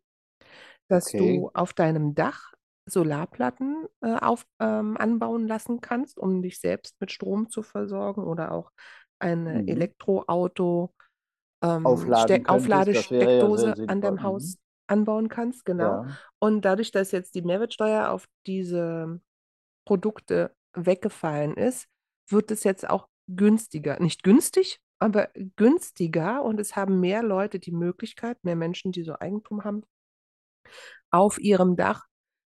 Dass 0.90 1.08
okay. 1.08 1.38
du 1.40 1.52
auf 1.54 1.74
deinem 1.74 2.16
Dach 2.16 2.54
Solarplatten 2.88 3.86
äh, 4.02 4.16
auf, 4.16 4.46
ähm, 4.60 4.98
anbauen 4.98 5.48
lassen 5.48 5.82
kannst, 5.82 6.20
um 6.20 6.42
dich 6.42 6.60
selbst 6.60 6.96
mit 7.02 7.12
Strom 7.12 7.50
zu 7.50 7.64
versorgen 7.64 8.24
oder 8.26 8.52
auch 8.54 8.72
ein 9.20 9.48
Mhm. 9.52 9.64
Elektroauto 9.68 10.94
ähm, 11.64 12.14
Aufladen 12.14 12.44
könntest, 12.44 13.10
ja 13.12 13.50
Aufladesteckdose 13.56 13.76
sehr 13.76 13.76
an 13.88 14.02
deinem 14.02 14.18
Mhm. 14.20 14.24
Haus 14.24 14.58
anbauen 14.88 15.30
kannst, 15.30 15.66
genau. 15.66 16.02
Ja, 16.02 16.18
Und 16.40 16.62
dadurch, 16.64 16.92
dass 16.92 17.12
jetzt 17.12 17.36
die 17.36 17.42
Mehrwertsteuer 17.42 18.10
auf 18.12 18.28
diese 18.48 19.22
Produkte 19.86 20.56
weggefallen 20.74 21.56
ist, 21.56 21.88
wird 22.30 22.52
es 22.52 22.64
jetzt 22.64 22.90
auch 22.90 23.10
günstiger. 23.28 24.00
Nicht 24.00 24.24
günstig, 24.24 24.80
aber 25.00 25.30
günstiger 25.56 26.44
und 26.44 26.60
es 26.60 26.76
haben 26.76 27.00
mehr 27.00 27.24
Leute 27.24 27.60
die 27.60 27.72
Möglichkeit, 27.72 28.44
mehr 28.44 28.56
Menschen, 28.56 28.92
die 28.92 29.04
so 29.04 29.18
Eigentum 29.20 29.64
haben, 29.64 29.84
auf 31.12 31.40
ihrem 31.40 31.76
Dach 31.76 32.06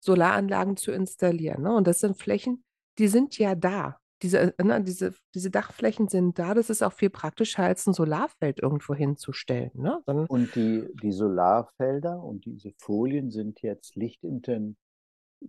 Solaranlagen 0.04 0.76
zu 0.76 0.92
installieren. 0.92 1.64
Ne? 1.64 1.74
Und 1.74 1.88
das 1.88 2.02
sind 2.02 2.18
Flächen, 2.18 2.64
die 2.98 3.08
sind 3.08 3.38
ja 3.38 3.56
da. 3.56 3.98
Diese, 4.22 4.40
äh, 4.40 4.64
ne, 4.64 4.84
diese, 4.84 5.14
diese 5.34 5.50
Dachflächen 5.50 6.10
sind 6.10 6.38
da. 6.38 6.54
Das 6.54 6.70
ist 6.70 6.82
auch 6.82 6.94
viel 6.94 7.10
praktischer, 7.10 7.64
als 7.64 7.88
ein 7.88 7.94
Solarfeld 7.94 8.60
irgendwo 8.62 8.94
hinzustellen. 8.94 9.72
Ne? 9.76 10.02
Dann, 10.06 10.26
und 10.28 10.54
die, 10.56 10.88
die 11.02 11.12
Solarfelder 11.12 12.22
und 12.22 12.46
diese 12.46 12.74
Folien 12.78 13.32
sind 13.32 13.62
jetzt 13.62 13.96
lichtinten, 13.96 14.78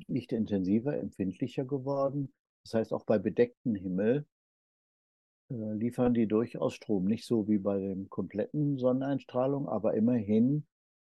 lichtintensiver, 0.06 0.96
empfindlicher 0.96 1.64
geworden. 1.64 2.32
Das 2.64 2.74
heißt, 2.74 2.92
auch 2.92 3.04
bei 3.04 3.18
bedecktem 3.18 3.74
Himmel 3.74 4.24
äh, 5.50 5.72
liefern 5.74 6.14
die 6.14 6.28
durchaus 6.28 6.74
Strom. 6.74 7.06
Nicht 7.06 7.26
so 7.26 7.48
wie 7.48 7.58
bei 7.58 7.80
der 7.80 7.96
kompletten 8.08 8.78
Sonneneinstrahlung, 8.78 9.68
aber 9.68 9.94
immerhin, 9.94 10.64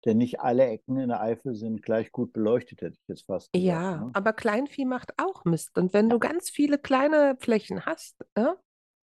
denn 0.07 0.19
nicht 0.19 0.41
alle 0.41 0.65
Ecken 0.67 0.99
in 0.99 1.09
der 1.09 1.21
Eifel 1.21 1.55
sind 1.55 1.83
gleich 1.83 2.13
gut 2.13 2.33
beleuchtet, 2.33 2.81
hätte 2.83 2.97
ich 3.01 3.09
jetzt 3.09 3.27
fast 3.27 3.53
gesagt. 3.53 3.65
ja, 3.65 3.97
Ne? 3.97 4.11
aber 4.13 4.33
Kleinvieh 4.33 4.85
macht 4.85 5.13
auch 5.19 5.45
Mist. 5.45 5.77
Und 5.77 5.93
wenn 5.93 6.09
du 6.11 6.19
ganz 6.19 6.51
viele 6.51 6.79
kleine 6.79 7.37
Flächen 7.41 7.87
hast, 7.87 8.17
äh, 8.35 8.43
äh, 8.43 8.53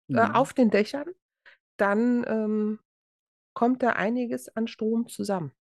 Mhm. 0.10 0.36
auf 0.36 0.54
den 0.54 0.70
Dächern, 0.72 1.10
dann 1.78 2.26
ähm, 2.28 2.80
kommt 3.56 3.84
da 3.84 3.92
einiges 3.92 4.50
an 4.56 4.68
Strom 4.68 5.08
zusammen. 5.08 5.54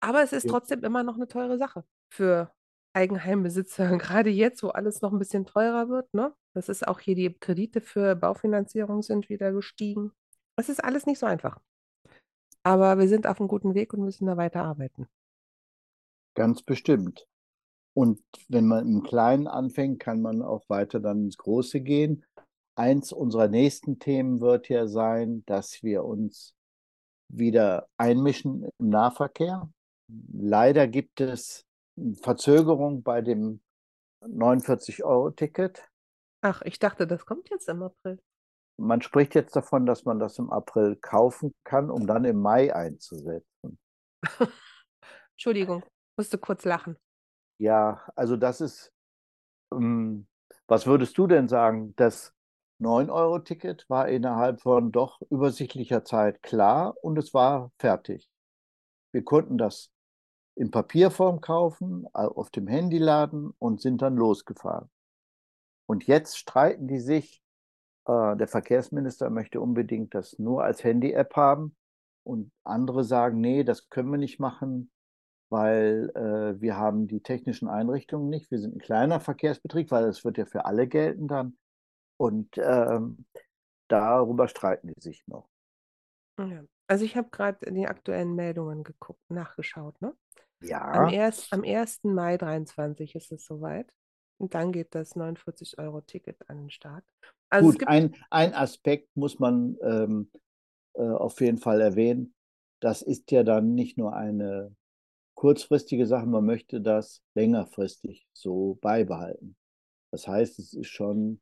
Aber 0.00 0.22
es 0.22 0.32
ist 0.32 0.44
Ja. 0.44 0.52
trotzdem 0.52 0.84
immer 0.84 1.02
noch 1.02 1.16
eine 1.16 1.28
teure 1.28 1.58
Sache 1.58 1.84
für 2.12 2.52
Eigenheimbesitzer. 2.94 3.98
Gerade 3.98 4.30
jetzt, 4.30 4.62
wo 4.62 4.68
alles 4.68 5.02
noch 5.02 5.12
ein 5.12 5.18
bisschen 5.18 5.46
teurer 5.46 5.88
wird, 5.88 6.12
ne? 6.14 6.34
Das 6.54 6.68
ist 6.68 6.86
auch 6.86 7.00
hier 7.00 7.16
die 7.16 7.34
Kredite 7.34 7.80
für 7.80 8.14
Baufinanzierung 8.16 9.02
sind 9.02 9.28
wieder 9.28 9.52
gestiegen. 9.52 10.12
Es 10.56 10.68
ist 10.68 10.84
alles 10.84 11.06
nicht 11.06 11.18
so 11.18 11.26
einfach. 11.26 11.60
Aber 12.64 12.98
wir 12.98 13.08
sind 13.08 13.26
auf 13.26 13.40
einem 13.40 13.48
guten 13.48 13.74
Weg 13.74 13.92
und 13.92 14.04
müssen 14.04 14.26
da 14.26 14.36
weiterarbeiten. 14.36 15.06
Ganz 16.34 16.62
bestimmt. 16.62 17.26
Und 17.96 18.20
wenn 18.48 18.66
man 18.66 18.88
im 18.88 19.02
Kleinen 19.02 19.46
anfängt, 19.46 20.00
kann 20.00 20.20
man 20.20 20.42
auch 20.42 20.68
weiter 20.68 20.98
dann 20.98 21.24
ins 21.24 21.38
Große 21.38 21.80
gehen. 21.80 22.24
Eins 22.76 23.12
unserer 23.12 23.46
nächsten 23.46 24.00
Themen 24.00 24.40
wird 24.40 24.68
ja 24.68 24.88
sein, 24.88 25.44
dass 25.46 25.82
wir 25.84 26.04
uns 26.04 26.56
wieder 27.28 27.86
einmischen 27.96 28.68
im 28.78 28.88
Nahverkehr. 28.88 29.70
Leider 30.32 30.88
gibt 30.88 31.20
es 31.20 31.64
Verzögerung 32.20 33.02
bei 33.02 33.20
dem 33.22 33.60
49-Euro-Ticket. 34.22 35.88
Ach, 36.40 36.62
ich 36.62 36.78
dachte, 36.78 37.06
das 37.06 37.24
kommt 37.26 37.48
jetzt 37.50 37.68
im 37.68 37.82
April. 37.82 38.18
Man 38.76 39.02
spricht 39.02 39.34
jetzt 39.34 39.54
davon, 39.54 39.86
dass 39.86 40.04
man 40.04 40.18
das 40.18 40.38
im 40.38 40.50
April 40.50 40.96
kaufen 40.96 41.54
kann, 41.64 41.90
um 41.90 42.06
dann 42.06 42.24
im 42.24 42.40
Mai 42.40 42.74
einzusetzen. 42.74 43.78
Entschuldigung, 45.32 45.84
musste 46.16 46.38
kurz 46.38 46.64
lachen. 46.64 46.96
Ja, 47.58 48.02
also 48.16 48.36
das 48.36 48.60
ist, 48.60 48.92
ähm, 49.72 50.26
was 50.66 50.86
würdest 50.86 51.16
du 51.18 51.26
denn 51.26 51.48
sagen? 51.48 51.94
Das 51.96 52.34
9-Euro-Ticket 52.80 53.88
war 53.88 54.08
innerhalb 54.08 54.60
von 54.60 54.90
doch 54.90 55.20
übersichtlicher 55.30 56.04
Zeit 56.04 56.42
klar 56.42 56.96
und 57.02 57.16
es 57.18 57.32
war 57.32 57.70
fertig. 57.78 58.28
Wir 59.12 59.24
konnten 59.24 59.58
das 59.58 59.90
in 60.56 60.70
Papierform 60.70 61.40
kaufen, 61.40 62.06
auf 62.12 62.50
dem 62.50 62.66
Handy 62.66 62.98
laden 62.98 63.52
und 63.58 63.80
sind 63.80 64.02
dann 64.02 64.16
losgefahren. 64.16 64.90
Und 65.86 66.06
jetzt 66.06 66.38
streiten 66.38 66.88
die 66.88 67.00
sich, 67.00 67.43
äh, 68.06 68.36
der 68.36 68.48
Verkehrsminister 68.48 69.30
möchte 69.30 69.60
unbedingt 69.60 70.14
das 70.14 70.38
nur 70.38 70.64
als 70.64 70.84
Handy-App 70.84 71.36
haben 71.36 71.76
und 72.22 72.52
andere 72.64 73.04
sagen, 73.04 73.40
nee, 73.40 73.64
das 73.64 73.88
können 73.88 74.10
wir 74.10 74.18
nicht 74.18 74.40
machen, 74.40 74.90
weil 75.50 76.10
äh, 76.14 76.60
wir 76.60 76.76
haben 76.76 77.06
die 77.06 77.22
technischen 77.22 77.68
Einrichtungen 77.68 78.28
nicht. 78.28 78.50
Wir 78.50 78.58
sind 78.58 78.76
ein 78.76 78.80
kleiner 78.80 79.20
Verkehrsbetrieb, 79.20 79.90
weil 79.90 80.06
das 80.06 80.24
wird 80.24 80.38
ja 80.38 80.46
für 80.46 80.64
alle 80.64 80.86
gelten 80.88 81.28
dann. 81.28 81.56
Und 82.16 82.56
ähm, 82.58 83.26
darüber 83.88 84.48
streiten 84.48 84.88
die 84.88 85.00
sich 85.00 85.26
noch. 85.26 85.48
Ja. 86.38 86.64
Also 86.86 87.04
ich 87.04 87.16
habe 87.16 87.28
gerade 87.30 87.72
die 87.72 87.86
aktuellen 87.86 88.34
Meldungen 88.34 88.84
geguckt, 88.84 89.22
nachgeschaut, 89.30 90.00
ne? 90.02 90.08
Am, 90.08 90.66
Ja, 90.68 91.10
erst, 91.10 91.52
am 91.52 91.62
1. 91.62 92.04
Mai 92.04 92.36
23 92.36 93.14
ist 93.14 93.32
es 93.32 93.44
soweit. 93.44 93.92
Und 94.38 94.54
dann 94.54 94.72
geht 94.72 94.94
das 94.94 95.16
49-Euro-Ticket 95.16 96.48
an 96.48 96.58
den 96.58 96.70
Start. 96.70 97.04
Also 97.50 97.70
gut, 97.70 97.86
ein, 97.86 98.14
ein 98.30 98.54
Aspekt 98.54 99.16
muss 99.16 99.38
man 99.38 99.76
ähm, 99.82 100.30
äh, 100.94 101.02
auf 101.02 101.40
jeden 101.40 101.58
Fall 101.58 101.80
erwähnen. 101.80 102.34
Das 102.80 103.02
ist 103.02 103.30
ja 103.30 103.44
dann 103.44 103.74
nicht 103.74 103.96
nur 103.96 104.14
eine 104.14 104.74
kurzfristige 105.34 106.06
Sache, 106.06 106.26
man 106.26 106.44
möchte 106.44 106.80
das 106.80 107.22
längerfristig 107.34 108.26
so 108.32 108.78
beibehalten. 108.80 109.56
Das 110.10 110.28
heißt, 110.28 110.58
es 110.58 110.74
ist 110.74 110.88
schon 110.88 111.40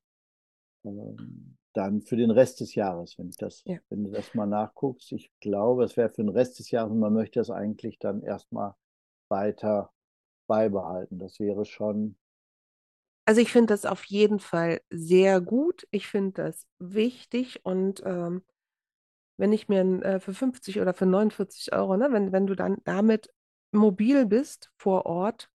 ähm, 0.85 1.57
dann 1.75 2.03
für 2.03 2.17
den 2.17 2.31
Rest 2.31 2.61
des 2.61 2.75
Jahres, 2.75 3.19
wenn 3.19 3.29
ich 3.29 3.37
das, 3.37 3.63
Ja. 3.65 3.79
wenn 3.89 4.05
du 4.05 4.11
das 4.11 4.35
mal 4.35 4.47
nachguckst. 4.47 5.13
Ich 5.13 5.31
glaube, 5.41 5.85
es 5.85 5.97
wäre 5.97 6.11
für 6.11 6.23
den 6.23 6.31
Rest 6.31 6.59
des 6.59 6.71
Jahres 6.71 6.93
und 6.93 7.01
man 7.01 7.13
möchte 7.13 7.41
das 7.41 7.51
eigentlich 7.51 7.99
dann 7.99 8.23
erstmal 8.23 8.75
weiter 9.29 9.93
beibehalten. 10.47 11.19
Das 11.19 11.41
wäre 11.41 11.65
schon, 11.65 12.17
also 13.25 13.41
ich 13.41 13.53
finde 13.53 13.73
das 13.73 13.87
auf 13.87 14.05
jeden 14.05 14.41
Fall 14.41 14.81
sehr 14.91 15.41
gut. 15.41 15.87
Ich 15.91 16.07
finde 16.09 16.43
das 16.43 16.67
wichtig 16.79 17.65
und 17.65 18.03
ähm, 18.05 18.43
wenn 19.39 19.53
ich 19.53 19.69
mir 19.69 19.81
äh, 20.03 20.21
für 20.21 20.35
50 20.35 20.81
oder 20.81 20.95
für 20.95 21.07
49 21.07 21.73
Euro, 21.73 21.97
ne, 21.97 22.09
wenn, 22.13 22.33
wenn 22.33 22.47
du 22.47 22.55
dann 22.55 22.79
damit 22.85 23.29
mobil 23.73 24.27
bist 24.27 24.71
vor 24.77 25.07
Ort, 25.07 25.51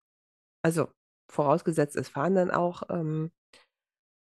also 0.62 0.88
vorausgesetzt, 1.30 1.96
es 1.96 2.10
fahren 2.10 2.36
dann 2.36 2.52
auch 2.52 2.84
ähm, 2.90 3.32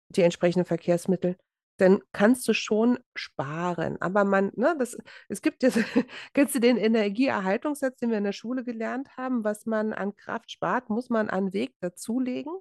die 0.10 0.22
entsprechenden 0.22 0.66
Verkehrsmittel, 0.66 1.38
dann 1.78 2.02
kannst 2.12 2.48
du 2.48 2.54
schon 2.54 3.00
sparen. 3.16 4.00
Aber 4.02 4.24
man, 4.24 4.52
ne, 4.56 4.76
das, 4.78 4.98
es 5.30 5.42
gibt 5.42 5.64
ja, 5.64 5.70
kennst 6.34 6.56
du 6.56 6.60
den 6.60 6.78
Energieerhaltungssatz, 6.78 7.98
den 7.98 8.12
wir 8.12 8.18
in 8.18 8.24
der 8.24 8.34
Schule 8.34 8.64
gelernt 8.64 9.18
haben, 9.18 9.44
was 9.44 9.66
man 9.66 9.94
an 9.94 10.16
Kraft 10.16 10.52
spart, 10.52 10.90
muss 10.90 11.10
man 11.10 11.30
an 11.30 11.54
Weg 11.54 11.74
dazulegen. 11.80 12.54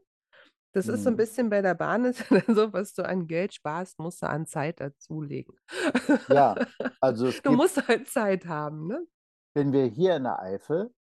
Das 0.73 0.87
ist 0.87 1.03
so 1.03 1.09
ein 1.09 1.15
hm, 1.15 1.17
bisschen 1.17 1.51
bei 1.51 1.63
der 1.63 1.75
Bahn, 1.75 2.05
ist 2.05 2.25
so, 2.47 2.73
was 2.73 2.95
du 2.95 3.05
an 3.05 3.27
Geld 3.27 3.55
sparst, 3.55 3.99
musst 3.99 4.23
du 4.23 4.29
an 4.29 4.47
Zeit 4.47 4.81
dazulegen. 4.81 5.55
ja, 6.29 6.55
also 7.01 7.27
es 7.27 7.37
Du 7.43 7.51
gibt, 7.51 7.57
musst 7.61 7.89
halt 7.89 8.09
Zeit 8.09 8.47
haben, 8.47 8.87
ne? 8.87 9.07
wenn 9.55 9.73
wir 9.73 9.87
hier 9.87 10.17
in 10.17 10.25
der 10.25 10.41
Eifel, 10.41 10.95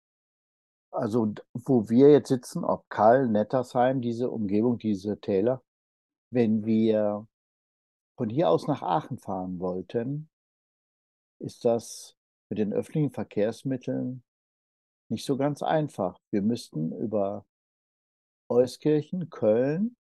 also 0.90 1.32
wo 1.54 1.88
wir 1.88 2.10
jetzt 2.10 2.28
sitzen, 2.28 2.64
ob 2.64 2.88
Kall, 2.88 3.28
Nettersheim, 3.28 4.00
diese 4.00 4.30
Umgebung, 4.30 4.78
diese 4.78 5.20
Täler, 5.20 5.62
wenn 6.30 6.64
wir 6.64 7.26
von 8.16 8.28
hier 8.28 8.48
aus 8.48 8.66
nach 8.66 8.82
Aachen 8.82 9.18
fahren 9.18 9.60
wollten, 9.60 10.28
ist 11.38 11.64
das 11.64 12.16
mit 12.48 12.58
den 12.58 12.72
öffentlichen 12.72 13.12
Verkehrsmitteln 13.12 14.22
nicht 15.08 15.24
so 15.24 15.36
ganz 15.36 15.62
einfach. 15.62 16.20
Wir 16.30 16.42
müssten 16.42 16.92
über 16.92 17.44
Euskirchen, 18.50 19.30
Köln, 19.30 19.96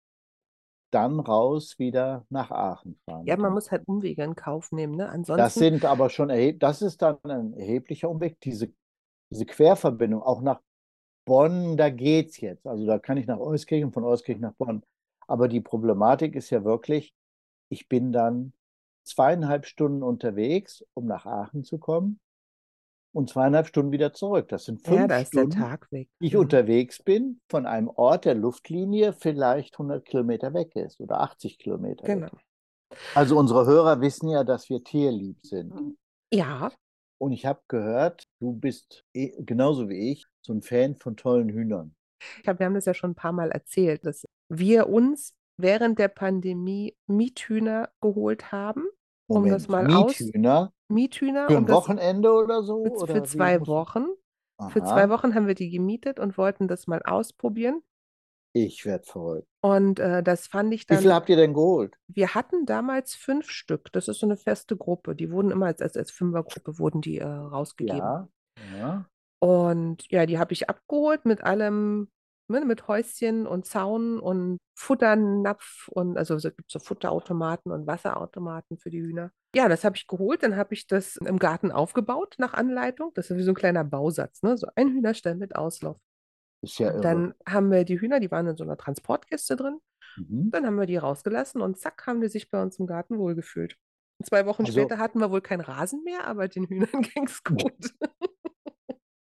dann 0.92 1.20
raus 1.20 1.78
wieder 1.78 2.26
nach 2.30 2.52
Aachen 2.52 3.00
fahren 3.06 3.26
Ja, 3.26 3.38
man 3.38 3.54
muss 3.54 3.72
halt 3.72 3.88
Umwege 3.88 4.24
in 4.24 4.36
Kauf 4.36 4.72
nehmen, 4.72 4.96
ne? 4.96 5.06
Das 5.06 5.14
Ansonsten, 5.14 5.60
sind 5.60 5.86
aber 5.86 6.10
schon 6.10 6.30
das 6.58 6.82
ist 6.82 7.02
dann 7.02 7.18
ein 7.24 7.54
erheblicher 7.54 8.10
Umweg. 8.10 8.40
Diese, 8.42 8.74
diese 9.32 9.46
Querverbindung, 9.46 10.24
auch 10.24 10.42
nach 10.42 10.62
Bonn, 11.26 11.78
da 11.78 11.90
geht's 11.90 12.42
jetzt. 12.42 12.66
Also 12.66 12.88
da 12.88 12.98
kann 12.98 13.18
ich 13.18 13.28
nach 13.28 13.40
Euskirchen, 13.40 13.94
von 13.94 14.04
Euskirchen 14.04 14.42
nach 14.42 14.56
Bonn. 14.56 14.84
Aber 15.28 15.48
die 15.48 15.62
Problematik 15.62 16.36
ist 16.36 16.50
ja 16.50 16.64
wirklich, 16.64 17.14
ich 17.70 17.88
bin 17.88 18.12
dann 18.12 18.54
zweieinhalb 19.04 19.68
Stunden 19.68 20.02
unterwegs, 20.02 20.84
um 20.96 21.06
nach 21.06 21.28
Aachen 21.28 21.64
zu 21.64 21.78
kommen 21.78 22.20
und 23.12 23.30
zweieinhalb 23.30 23.68
Stunden 23.68 23.92
wieder 23.92 24.14
zurück. 24.14 24.48
Das 24.50 24.66
sind 24.66 24.86
ja, 24.88 24.94
fünf 24.94 25.08
da 25.08 25.18
ist 25.20 25.34
der 25.34 25.40
Stunden, 25.42 25.58
Tag 25.60 25.92
weg. 25.92 26.10
die 26.22 26.28
ich 26.28 26.34
ne? 26.34 26.40
unterwegs 26.40 27.02
bin, 27.04 27.42
von 27.50 27.66
einem 27.66 27.88
Ort 27.90 28.26
der 28.26 28.36
Luftlinie 28.36 29.14
vielleicht 29.14 29.76
100 29.76 30.06
Kilometer 30.06 30.54
weg 30.54 30.76
ist 30.76 31.00
oder 31.00 31.22
80 31.22 31.58
Kilometer 31.58 32.08
weg. 32.08 32.16
Genau. 32.16 32.32
Also 33.14 33.38
unsere 33.38 33.66
Hörer 33.66 34.02
wissen 34.02 34.30
ja, 34.30 34.44
dass 34.44 34.70
wir 34.70 34.84
tierlieb 34.84 35.38
sind. 35.46 35.98
Ja, 36.34 36.72
Und 37.20 37.32
ich 37.34 37.46
habe 37.46 37.62
gehört, 37.68 38.24
du 38.40 38.54
bist 38.54 39.04
eh- 39.14 39.34
genauso 39.40 39.90
wie 39.90 40.12
ich 40.12 40.26
so 40.42 40.54
ein 40.54 40.62
Fan 40.62 40.96
von 40.96 41.16
tollen 41.16 41.50
Hühnern. 41.50 41.96
ich 42.38 42.44
glaube, 42.44 42.60
wir 42.60 42.66
haben 42.66 42.74
das 42.76 42.86
ja 42.86 42.94
schon 42.94 43.12
ein 43.12 43.16
paar 43.16 43.32
Mal 43.32 43.52
erzählt, 43.52 44.06
dass 44.06 44.26
wir 44.50 44.90
uns 44.90 45.34
während 45.58 46.00
der 46.00 46.08
Pandemie 46.08 46.96
Miethühner 47.08 47.90
geholt 48.02 48.52
haben, 48.52 48.86
um 49.30 49.48
das 49.50 49.68
Moment, 49.68 49.90
mal 49.90 49.90
aus 49.90 50.32
Miethühner 50.32 50.74
Miethühner, 50.90 51.48
für 51.48 51.58
um 51.58 51.64
ein 51.64 51.66
das 51.66 51.76
Wochenende 51.76 52.32
oder 52.34 52.64
so? 52.64 53.04
für, 53.06 53.10
Oder 53.10 53.24
wie 53.24 53.24
zwei 53.24 53.66
Wochen. 53.68 54.08
Für 54.68 54.84
zwei 54.84 55.06
Aha, 55.06 55.10
Wochen 55.10 55.36
haben 55.36 55.48
wir 55.48 55.56
die 55.56 55.70
gemietet 55.70 56.20
und 56.20 56.38
wollten 56.38 56.68
das 56.68 56.88
mal 56.88 57.02
ausprobieren. 57.04 57.82
ich 58.54 58.86
werde 58.86 59.06
verrückt. 59.06 59.48
Und 59.62 60.00
äh, 60.00 60.24
das 60.24 60.48
fand 60.48 60.74
ich 60.74 60.88
Wie 60.90 60.96
dann. 60.96 60.98
viel 60.98 61.14
habt 61.14 61.30
ihr 61.30 61.36
denn 61.38 61.54
geholt? 61.54 61.98
Wir 62.08 62.36
hatten 62.36 62.66
damals 62.66 63.16
fünf 63.16 63.50
Stück. 63.50 63.92
Das 63.94 64.08
ist 64.08 64.20
so 64.20 64.26
eine 64.28 64.38
feste 64.38 64.76
Gruppe. 64.78 65.16
Die 65.16 65.32
wurden 65.32 65.52
immer 65.52 65.68
als, 65.68 65.82
als, 65.82 65.96
als 65.98 66.12
Fünfergruppe 66.12 66.80
wurden 66.80 67.02
die 67.02 67.20
äh, 67.20 67.26
rausgegeben. 67.26 68.00
Ja, 68.00 68.30
ja. 68.78 69.10
Und 69.40 70.10
ja, 70.12 70.26
die 70.26 70.38
habe 70.38 70.54
ich 70.54 70.70
abgeholt 70.70 71.26
mit 71.26 71.44
allem, 71.44 72.10
ne, 72.50 72.66
mit 72.66 72.88
Häuschen 72.88 73.48
und 73.48 73.66
Zaun 73.66 74.20
und 74.20 74.58
Futternapf 74.78 75.88
und 75.90 76.18
also 76.18 76.36
es 76.36 76.44
gibt 76.44 76.70
so 76.72 76.80
Futterautomaten 76.80 77.72
und 77.72 77.88
Wasserautomaten 77.88 78.78
für 78.78 78.90
die 78.90 79.02
Hühner. 79.02 79.32
Ja, 79.56 79.68
das 79.68 79.84
habe 79.84 79.96
ich 79.96 80.08
geholt, 80.08 80.44
dann 80.44 80.56
habe 80.56 80.74
ich 80.74 80.88
das 80.88 81.16
im 81.18 81.40
Garten 81.40 81.72
aufgebaut 81.72 82.36
nach 82.38 82.54
Anleitung. 82.54 83.12
Das 83.16 83.30
ist 83.30 83.38
wie 83.38 83.44
so 83.44 83.52
ein 83.52 83.56
kleiner 83.56 83.84
Bausatz, 83.84 84.42
ne? 84.44 84.58
So 84.58 84.68
ein 84.76 84.90
Hühnerstall 84.90 85.36
mit 85.36 85.56
Auslauf. 85.56 85.98
Ist 86.62 86.78
ja 86.80 86.92
irre. 86.92 87.02
dann 87.02 87.34
haben 87.48 87.72
wir 87.72 87.86
die 87.86 88.00
Hühner, 88.00 88.20
die 88.20 88.30
waren 88.32 88.46
in 88.48 88.58
so 88.58 88.64
einer 88.64 88.78
Transportkiste 88.78 89.56
drin. 89.56 89.80
Mhm. 90.18 90.52
Dann 90.52 90.66
haben 90.66 90.76
wir 90.78 90.86
die 90.86 90.98
rausgelassen 90.98 91.62
und 91.62 91.78
zack, 91.80 92.06
haben 92.06 92.22
die 92.22 92.28
sich 92.28 92.50
bei 92.52 92.62
uns 92.62 92.78
im 92.80 92.86
Garten 92.88 93.18
wohlgefühlt. 93.18 93.78
Zwei 94.24 94.46
Wochen 94.46 94.64
Also- 94.64 94.74
später 94.74 94.98
hatten 94.98 95.20
wir 95.20 95.32
wohl 95.32 95.42
keinen 95.42 95.62
Rasen 95.62 96.04
mehr, 96.04 96.28
aber 96.28 96.48
den 96.48 96.66
Hühnern 96.66 96.90
ging 97.14 97.26
es 97.26 97.44
gut. 97.44 97.94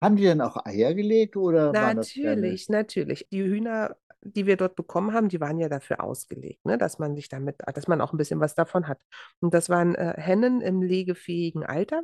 Haben 0.01 0.15
die 0.17 0.23
denn 0.23 0.41
auch 0.41 0.57
Eier 0.65 0.93
gelegt 0.93 1.35
oder 1.37 1.77
waren 1.77 1.95
das 1.95 2.13
kleine? 2.19 2.35
Natürlich, 2.41 2.69
natürlich. 2.69 3.27
Die 3.31 3.43
Hühner, 3.43 3.97
die 4.21 4.45
wir 4.45 4.57
dort 4.57 4.75
bekommen 4.75 5.13
haben, 5.13 5.29
die 5.29 5.39
waren 5.39 5.57
ja 5.59 5.69
dafür 5.69 6.03
ausgelegt, 6.03 6.65
ne, 6.65 6.77
dass 6.77 6.99
man 6.99 7.15
sich 7.15 7.29
damit, 7.29 7.57
dass 7.73 7.87
man 7.87 8.01
auch 8.01 8.13
ein 8.13 8.17
bisschen 8.17 8.39
was 8.39 8.55
davon 8.55 8.87
hat. 8.87 8.99
Und 9.39 9.53
das 9.53 9.69
waren 9.69 9.95
äh, 9.95 10.13
Hennen 10.17 10.61
im 10.61 10.81
legefähigen 10.81 11.63
Alter. 11.63 12.03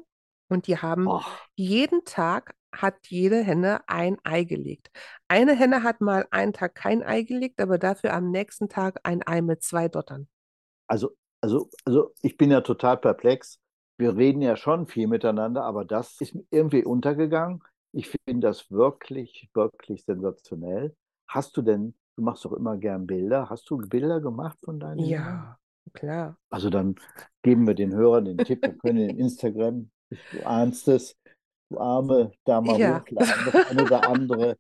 Und 0.50 0.68
die 0.68 0.78
haben 0.78 1.08
Oh, 1.08 1.22
jeden 1.56 2.04
Tag 2.06 2.56
hat 2.74 2.96
jede 3.08 3.42
Henne 3.44 3.82
ein 3.88 4.18
Ei 4.24 4.44
gelegt. 4.44 4.92
Eine 5.28 5.56
Henne 5.56 5.84
hat 5.84 6.02
mal 6.02 6.28
einen 6.32 6.54
Tag 6.54 6.76
kein 6.76 7.04
Ei 7.04 7.24
gelegt, 7.24 7.60
aber 7.62 7.78
dafür 7.78 8.14
am 8.14 8.32
nächsten 8.32 8.70
Tag 8.70 9.00
ein 9.04 9.22
Ei 9.26 9.42
mit 9.42 9.64
zwei 9.64 9.88
Dottern. 9.88 10.28
also, 10.88 11.16
also, 11.42 11.70
also 11.86 12.14
ich 12.22 12.38
bin 12.38 12.52
ja 12.52 12.62
total 12.62 12.98
perplex. 12.98 13.60
Wir 13.98 14.16
reden 14.16 14.42
ja 14.42 14.56
schon 14.56 14.88
viel 14.88 15.08
miteinander, 15.08 15.64
aber 15.64 15.86
das 15.86 16.20
ist 16.22 16.36
irgendwie 16.50 16.84
untergegangen. 16.84 17.64
Ich 17.94 18.10
finde 18.10 18.48
das 18.48 18.72
wirklich, 18.72 19.50
wirklich 19.54 20.04
sensationell. 20.06 20.96
Hast 21.28 21.56
du 21.58 21.62
denn, 21.62 21.94
du 22.16 22.24
machst 22.24 22.46
doch 22.46 22.54
immer 22.54 22.78
gern 22.78 23.06
Bilder, 23.06 23.50
hast 23.50 23.70
du 23.70 23.78
Bilder 23.78 24.22
gemacht 24.22 24.58
von 24.64 24.80
deinen? 24.80 25.10
Ja, 25.10 25.58
klar. 25.94 26.38
Also 26.50 26.70
dann 26.70 26.96
geben 27.42 27.68
wir 27.68 27.74
den 27.74 27.94
Hörern 27.94 28.26
den 28.26 28.38
Tipp, 28.38 28.64
wir 28.64 28.74
können 28.78 29.10
in 29.10 29.18
Instagram, 29.20 29.90
du 30.32 30.44
ahnst 30.44 30.88
es, 30.88 31.16
du 31.70 31.80
Arme, 31.80 32.32
da 32.46 32.62
mal 32.62 32.78
Ja. 32.78 33.00
hochladen, 33.00 33.46
das 33.46 33.56
eine 33.70 33.82
oder 33.84 34.06
andere 34.08 34.58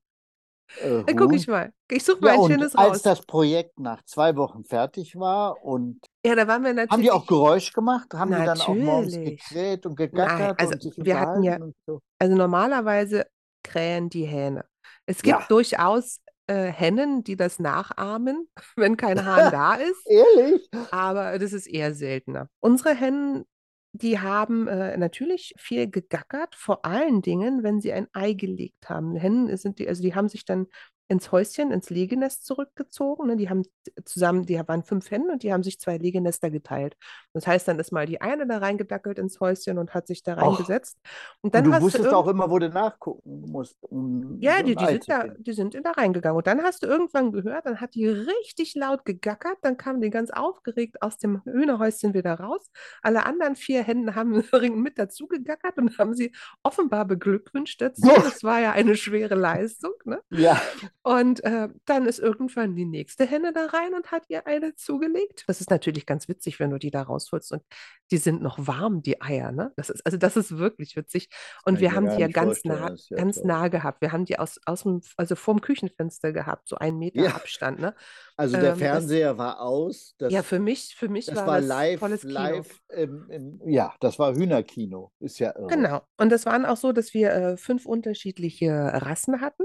äh, 0.75 1.03
Dann 1.05 1.15
gucke 1.15 1.35
ich 1.35 1.47
mal. 1.47 1.73
Ich 1.89 2.03
suche 2.03 2.21
mal 2.23 2.31
Ja, 2.31 2.33
ein 2.33 2.43
schönes 2.43 2.77
als 2.77 3.01
raus. 3.01 3.01
das 3.01 3.25
Projekt 3.25 3.79
nach 3.79 4.03
zwei 4.05 4.35
Wochen 4.35 4.63
fertig 4.65 5.15
war 5.17 5.63
und 5.63 5.99
Ja, 6.25 6.35
da 6.35 6.47
waren 6.47 6.63
wir 6.63 6.73
haben 6.89 7.01
die 7.03 7.11
auch 7.11 7.25
natürlich 7.25 7.27
Geräusch 7.27 7.73
gemacht? 7.73 8.13
Haben 8.13 8.35
die 8.35 8.43
dann 8.43 8.61
auch 8.61 8.79
morgens 8.79 9.19
natürlich. 9.19 9.21
gekräht 9.21 9.85
und 9.85 9.95
Nein, 10.11 10.51
gegackert 10.51 10.57
also 10.57 10.75
und 10.75 10.83
sich 10.83 10.95
wir 10.97 11.19
hatten 11.19 11.43
ja 11.43 11.57
so? 11.87 12.01
also 12.19 12.35
normalerweise 12.35 13.27
krähen 13.63 14.09
die 14.09 14.25
Hähne. 14.25 14.65
Es 15.05 15.23
Ja, 15.23 15.39
gibt 15.39 15.51
durchaus, 15.51 16.21
äh, 16.47 16.65
Hennen, 16.71 17.23
die 17.23 17.35
das 17.37 17.59
nachahmen, 17.59 18.49
wenn 18.75 18.97
kein 18.97 19.25
Hahn 19.25 19.49
da 19.51 19.75
ist, 19.75 20.07
ehrlich? 20.09 20.69
aber 20.91 21.39
das 21.39 21.53
ist 21.53 21.67
eher 21.67 21.93
seltener. 21.95 22.49
Unsere 22.61 22.95
Hennen, 22.95 23.45
die 23.93 24.19
haben, 24.19 24.67
äh, 24.67 24.97
natürlich 24.97 25.53
viel 25.57 25.89
gegackert, 25.89 26.55
vor 26.55 26.85
allen 26.85 27.21
Dingen, 27.21 27.63
wenn 27.63 27.81
sie 27.81 27.91
ein 27.93 28.07
Ei 28.13 28.33
gelegt 28.33 28.89
haben. 28.89 29.15
Hennen 29.15 29.55
sind 29.57 29.79
die 29.79 29.87
also 29.87 30.01
die 30.01 30.15
haben 30.15 30.29
sich 30.29 30.45
dann 30.45 30.67
ins 31.11 31.31
Häuschen, 31.31 31.71
ins 31.71 31.91
Legenest 31.91 32.45
zurückgezogen, 32.45 33.27
ne? 33.27 33.35
Die 33.37 33.49
haben 33.49 33.63
zusammen 34.05 34.45
die 34.45 34.59
waren 34.67 34.83
5 34.83 35.11
Hennen 35.11 35.29
und 35.29 35.43
die 35.43 35.53
haben 35.53 35.63
sich 35.63 35.79
2 35.79 35.97
Legenester 35.97 36.49
geteilt. 36.49 36.95
Das 37.33 37.45
heißt, 37.45 37.67
dann 37.67 37.79
ist 37.79 37.91
mal 37.91 38.05
die 38.07 38.21
eine 38.21 38.47
da 38.47 38.57
reingedackelt 38.57 39.19
ins 39.19 39.39
Häuschen 39.39 39.77
und 39.77 39.93
hat 39.93 40.07
sich 40.07 40.23
da 40.23 40.35
reingesetzt. 40.35 40.97
Und 41.41 41.51
und 41.51 41.55
dann 41.55 41.65
du 41.65 41.73
hast 41.73 41.81
du 41.81 41.85
wusstest 41.85 42.13
auch 42.13 42.27
irgend 42.27 42.41
immer, 42.41 42.49
wo 42.49 42.59
du 42.59 42.69
nachgucken 42.69 43.41
musst, 43.51 43.77
um 43.83 44.37
ja, 44.39 44.59
so 44.59 44.63
die, 44.63 44.75
die 44.75 44.85
sind 44.85 45.09
da, 45.09 45.27
die 45.27 45.51
sind 45.53 45.75
da 45.83 45.91
reingegangen. 45.91 46.37
Und 46.37 46.47
dann 46.47 46.61
hast 46.63 46.83
du 46.83 46.87
irgendwann 46.87 47.33
gehört, 47.33 47.65
dann 47.65 47.81
hat 47.81 47.93
die 47.93 48.07
richtig 48.07 48.73
laut 48.75 49.03
gegackert, 49.03 49.57
dann 49.61 49.75
kamen 49.75 49.99
die 50.01 50.09
ganz 50.09 50.31
aufgeregt 50.31 51.01
aus 51.01 51.17
dem 51.17 51.41
Hühnerhäuschen 51.43 52.13
wieder 52.13 52.35
raus. 52.35 52.71
Alle 53.01 53.25
anderen 53.25 53.57
vier 53.57 53.83
Hennen 53.83 54.15
haben 54.15 54.31
mit 54.81 54.97
dazu 54.97 55.27
gegackert 55.27 55.77
und 55.77 55.97
haben 55.97 56.13
sie 56.13 56.31
offenbar 56.63 57.05
beglückwünscht 57.05 57.81
dazu. 57.81 58.07
Das 58.07 58.43
war 58.43 58.61
ja 58.61 58.71
eine 58.71 58.95
schwere 58.95 59.35
Leistung, 59.35 59.93
ne? 60.05 60.21
Ja, 60.29 60.61
Und 61.03 61.43
äh, 61.43 61.69
dann 61.85 62.05
ist 62.05 62.19
irgendwann 62.19 62.75
die 62.75 62.85
nächste 62.85 63.25
Henne 63.25 63.53
da 63.53 63.65
rein 63.67 63.95
und 63.95 64.11
hat 64.11 64.23
ihr 64.29 64.45
Ei 64.45 64.59
dazugelegt. 64.59 65.43
Das 65.47 65.59
ist 65.59 65.71
natürlich 65.71 66.05
ganz 66.05 66.27
witzig, 66.27 66.59
wenn 66.59 66.69
du 66.69 66.77
die 66.77 66.91
da 66.91 67.01
rausholst 67.01 67.51
und 67.53 67.63
die 68.11 68.17
sind 68.17 68.41
noch 68.43 68.57
warm, 68.67 69.01
die 69.01 69.19
Eier, 69.21 69.51
ne? 69.51 69.71
Das 69.77 69.89
ist, 69.89 70.05
also 70.05 70.17
das 70.17 70.37
ist 70.37 70.57
wirklich 70.57 70.95
witzig. 70.95 71.29
Und 71.65 71.75
kann 71.75 71.81
wir 71.81 71.93
haben 71.95 72.09
die 72.09 72.17
ja 72.17 72.27
ganz 72.27 72.63
nah, 72.65 72.89
Das 72.89 73.09
ja 73.09 73.17
ganz 73.17 73.37
toll. 73.37 73.47
nah 73.47 73.67
gehabt. 73.69 74.01
Wir 74.01 74.11
haben 74.11 74.25
die 74.25 74.37
aus, 74.37 74.59
aus 74.65 74.83
dem, 74.83 75.01
also 75.17 75.35
vorm 75.35 75.61
Küchenfenster 75.61 76.33
gehabt, 76.33 76.67
so 76.67 76.75
einen 76.75 76.99
Meter 76.99 77.23
Ja, 77.23 77.35
Abstand, 77.35 77.79
ne? 77.79 77.95
also 78.37 78.57
der 78.57 78.73
Ähm, 78.73 78.79
das, 78.79 78.79
Fernseher 78.79 79.37
war 79.37 79.61
aus. 79.61 80.15
ja, 80.27 80.41
Das, 80.41 80.45
für 80.47 80.59
mich, 80.59 80.95
für 80.95 81.09
mich 81.09 81.25
das 81.25 81.37
war 81.37 81.47
war 81.47 81.57
das 81.57 81.67
live, 81.67 81.99
volles 81.99 82.21
Kino. 82.21 82.33
live 82.33 82.79
im, 82.89 83.29
im, 83.29 83.61
ja, 83.69 83.95
das 83.99 84.19
war 84.19 84.35
Hühnerkino. 84.35 85.11
Ist 85.19 85.39
ja 85.39 85.55
irre. 85.57 85.67
Genau. 85.67 86.01
Und 86.17 86.29
das 86.31 86.45
waren 86.45 86.65
auch 86.65 86.77
so, 86.77 86.91
dass 86.91 87.13
wir 87.13 87.31
äh, 87.31 87.57
fünf 87.57 87.85
unterschiedliche 87.85 88.71
Rassen 88.71 89.41
hatten. 89.41 89.63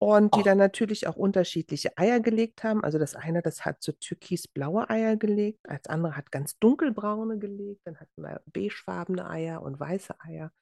Und 0.00 0.36
die 0.36 0.40
Ach, 0.40 0.44
dann 0.44 0.58
natürlich 0.58 1.08
auch 1.08 1.16
unterschiedliche 1.16 1.96
Eier 1.98 2.20
gelegt 2.20 2.62
haben. 2.62 2.84
Also 2.84 2.98
das 2.98 3.16
eine, 3.16 3.42
das 3.42 3.64
hat 3.64 3.82
so 3.82 3.92
türkisblaue 3.92 4.88
Eier 4.88 5.16
gelegt, 5.16 5.58
das 5.64 5.86
andere 5.86 6.16
hat 6.16 6.30
ganz 6.30 6.56
dunkelbraune 6.58 7.38
gelegt, 7.38 7.80
dann 7.84 7.98
hatten 7.98 8.22
wir 8.22 8.40
beigefarbene 8.46 9.28
Eier 9.28 9.60
und 9.62 9.80
weiße 9.80 10.14
Eier. 10.20 10.52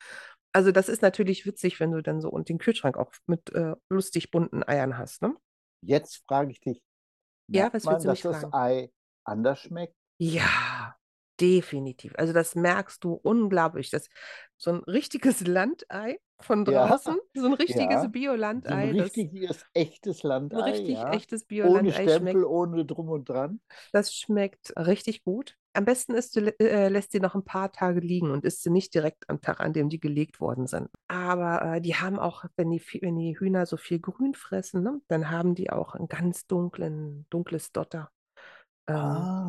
Also 0.55 0.73
das 0.73 0.89
ist 0.89 1.03
natürlich 1.03 1.45
witzig, 1.45 1.81
wenn 1.81 1.93
du 1.93 2.03
dann 2.03 2.23
so 2.23 2.31
und 2.31 2.49
den 2.49 2.59
Kühlschrank 2.59 2.97
auch 2.97 3.13
mit 3.27 3.53
äh, 3.55 3.75
lustig 3.91 4.31
bunten 4.31 4.63
Eiern 4.67 4.97
hast, 4.97 5.21
ne? 5.23 5.35
jetzt 5.83 6.23
frage 6.27 6.51
ich 6.51 6.61
dich, 6.61 6.83
Ja, 7.49 7.73
was 7.73 7.85
man, 7.85 7.93
willst 7.93 8.05
du 8.05 8.09
dass 8.09 8.19
mich 8.19 8.23
das 8.23 8.41
fragen? 8.41 8.53
Ei 8.53 8.91
anders 9.25 9.61
schmeckt? 9.61 9.95
Ja, 10.19 10.49
definitiv. 11.41 12.15
Also 12.17 12.33
das 12.33 12.55
merkst 12.55 13.03
du 13.05 13.15
unglaublich. 13.15 13.91
Das, 13.91 14.09
so 14.57 14.71
ein 14.73 14.79
richtiges 14.85 15.41
Landei 15.47 16.19
von 16.41 16.65
Ja, 16.65 16.87
draußen, 16.87 17.19
so 17.35 17.47
ein 17.47 17.55
richtiges 17.55 18.03
ja. 18.03 18.11
So 18.65 18.75
ein 18.75 18.83
Bio-Landei, 18.83 18.93
das 18.95 19.11
richtiges, 19.15 19.65
echtes 19.75 20.23
ein 20.51 20.59
Landei, 20.59 20.61
richtig 20.61 20.99
ja. 20.99 21.13
echtes 21.13 21.45
Ohne 21.61 21.93
Bio-Landei 21.93 22.09
schmeckt 22.09 22.43
Stempel, 22.43 22.45
ohne 22.45 22.85
drum 22.85 23.09
und 23.11 23.29
dran. 23.29 23.61
Das 23.93 24.15
schmeckt 24.15 24.73
richtig 24.77 25.25
gut. 25.25 25.57
Am 25.73 25.85
besten 25.85 26.15
ist, 26.15 26.37
du 26.37 26.41
äh, 26.61 26.89
lässt 26.89 27.13
sie 27.13 27.21
noch 27.21 27.35
ein 27.35 27.45
paar 27.45 27.71
Tage 27.73 28.01
liegen 28.01 28.31
und 28.31 28.45
isst 28.45 28.63
sie 28.63 28.71
nicht 28.71 28.95
direkt 28.95 29.29
am 29.29 29.41
Tag, 29.41 29.61
an 29.61 29.73
dem 29.75 29.89
die 29.91 30.01
gelegt 30.01 30.41
worden 30.41 30.67
sind. 30.67 30.89
Aber 31.09 31.77
äh, 31.77 31.81
die 31.81 31.97
haben 31.97 32.19
auch, 32.19 32.45
wenn 32.57 32.71
die, 32.71 32.83
wenn 33.03 33.17
die 33.17 33.39
Hühner 33.39 33.67
so 33.67 33.77
viel 33.77 34.01
Grün 34.01 34.35
fressen, 34.35 34.83
ne, 34.83 35.01
dann 35.09 35.31
haben 35.31 35.55
die 35.55 35.71
auch 35.71 35.95
ein 35.95 36.09
ganz 36.09 36.47
dunklen, 36.47 37.27
dunkles 37.31 37.73
Dotter. 37.73 38.11
Ähm, 38.89 39.29
Ah, 39.29 39.46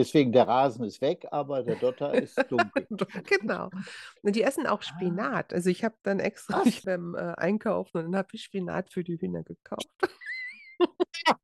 deswegen 0.00 0.32
der 0.32 0.48
Rasen 0.48 0.84
ist 0.84 1.00
weg, 1.00 1.26
aber 1.30 1.62
der 1.62 1.76
Dotter 1.76 2.12
ist 2.22 2.36
dunkel. 2.50 2.86
genau. 3.40 3.70
Und 4.22 4.36
die 4.36 4.42
essen 4.42 4.66
auch 4.66 4.80
Ah, 4.80 4.82
Spinat. 4.82 5.52
Also 5.52 5.70
ich 5.70 5.84
habe 5.84 5.96
dann 6.02 6.20
extra 6.20 6.62
beim 6.84 7.14
äh, 7.14 7.34
Einkaufen 7.36 7.98
und 7.98 8.04
dann 8.04 8.16
habe 8.16 8.28
ich 8.32 8.42
Spinat 8.42 8.92
für 8.92 9.04
die 9.04 9.20
Hühner 9.20 9.42
gekauft. 9.42 9.88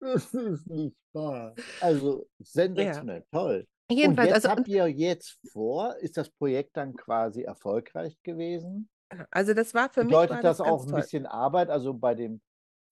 Das 0.00 0.32
ist 0.32 0.66
nicht 0.68 0.96
wahr. 1.12 1.54
Also 1.80 2.20
Ja. 2.38 2.44
sensationell, 2.44 3.24
toll. 3.32 3.66
Und 3.90 3.96
Jedenfalls, 3.96 4.28
jetzt 4.28 4.34
also, 4.46 4.48
und, 4.50 4.58
habt 4.58 4.68
ihr 4.68 4.86
jetzt 4.88 5.40
vor, 5.52 5.96
ist 5.96 6.16
das 6.16 6.30
Projekt 6.30 6.76
dann 6.76 6.94
quasi 6.94 7.42
erfolgreich 7.42 8.16
gewesen? 8.22 8.88
also 9.30 9.54
das 9.54 9.74
war 9.74 9.90
für 9.90 10.04
mich 10.04 10.10
Bedeutet 10.10 10.44
das 10.44 10.58
das 10.58 10.60
auch 10.60 10.82
ein 10.84 10.90
toll. 10.90 11.00
bisschen 11.00 11.26
Arbeit? 11.26 11.70
Also 11.70 11.94
bei 11.94 12.14
den 12.14 12.40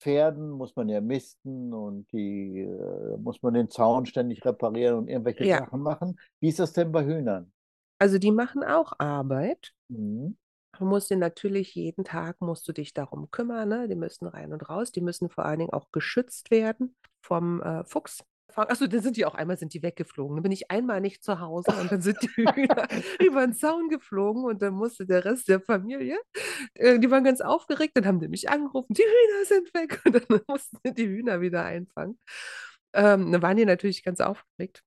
Pferden 0.00 0.50
muss 0.50 0.76
man 0.76 0.88
ja 0.88 1.00
misten 1.00 1.72
und 1.74 2.10
die 2.12 2.60
äh, 2.60 3.16
muss 3.18 3.42
man 3.42 3.54
den 3.54 3.70
Zaun 3.70 4.06
ständig 4.06 4.44
reparieren 4.44 4.96
und 4.98 5.08
irgendwelche 5.08 5.46
Ja, 5.46 5.60
Sachen 5.64 5.80
machen. 5.82 6.18
Wie 6.40 6.48
ist 6.48 6.58
das 6.58 6.72
denn 6.72 6.92
bei 6.92 7.04
Hühnern? 7.04 7.52
also 7.98 8.18
die 8.18 8.30
machen 8.32 8.64
auch 8.64 8.92
Arbeit. 8.98 9.74
Mhm. 9.88 10.36
Du 10.78 10.84
musst 10.84 11.10
dir 11.10 11.16
natürlich 11.16 11.74
jeden 11.74 12.04
Tag 12.04 12.40
musst 12.40 12.68
du 12.68 12.72
dich 12.72 12.92
darum 12.94 13.30
kümmern, 13.30 13.68
ne? 13.68 13.88
Die 13.88 13.94
müssen 13.96 14.26
rein 14.26 14.52
und 14.52 14.68
raus. 14.68 14.92
Die 14.92 15.00
müssen 15.00 15.30
vor 15.30 15.44
allen 15.46 15.58
Dingen 15.60 15.72
auch 15.72 15.90
geschützt 15.92 16.50
werden 16.50 16.94
vom 17.22 17.62
äh, 17.62 17.84
Fuchs. 17.84 18.24
Achso, 18.56 18.86
dann 18.86 19.02
sind 19.02 19.16
die 19.16 19.26
auch 19.26 19.34
einmal 19.34 19.58
sind 19.58 19.74
die 19.74 19.82
weggeflogen. 19.82 20.36
Dann 20.36 20.42
bin 20.42 20.52
ich 20.52 20.70
einmal 20.70 21.00
nicht 21.00 21.22
zu 21.22 21.40
Hause 21.40 21.72
und 21.78 21.92
dann 21.92 22.00
sind 22.00 22.16
die 22.22 22.28
Hühner 22.28 22.88
über 23.20 23.46
den 23.46 23.52
Zaun 23.52 23.88
geflogen 23.88 24.44
und 24.44 24.62
dann 24.62 24.74
musste 24.74 25.06
der 25.06 25.24
Rest 25.24 25.48
der 25.48 25.60
Familie, 25.60 26.18
äh, 26.74 26.98
die 26.98 27.10
waren 27.10 27.24
ganz 27.24 27.40
aufgeregt, 27.40 27.96
dann 27.96 28.06
haben 28.06 28.20
die 28.20 28.28
mich 28.28 28.48
angerufen, 28.48 28.94
die 28.94 29.02
Hühner 29.02 29.44
sind 29.44 29.74
weg 29.74 30.00
und 30.06 30.14
dann 30.14 30.40
mussten 30.48 30.94
die 30.94 31.06
Hühner 31.06 31.40
wieder 31.40 31.64
einfangen. 31.64 32.18
Ähm, 32.94 33.30
dann 33.30 33.42
waren 33.42 33.56
die 33.56 33.66
natürlich 33.66 34.02
ganz 34.02 34.20
aufgeregt. 34.20 34.82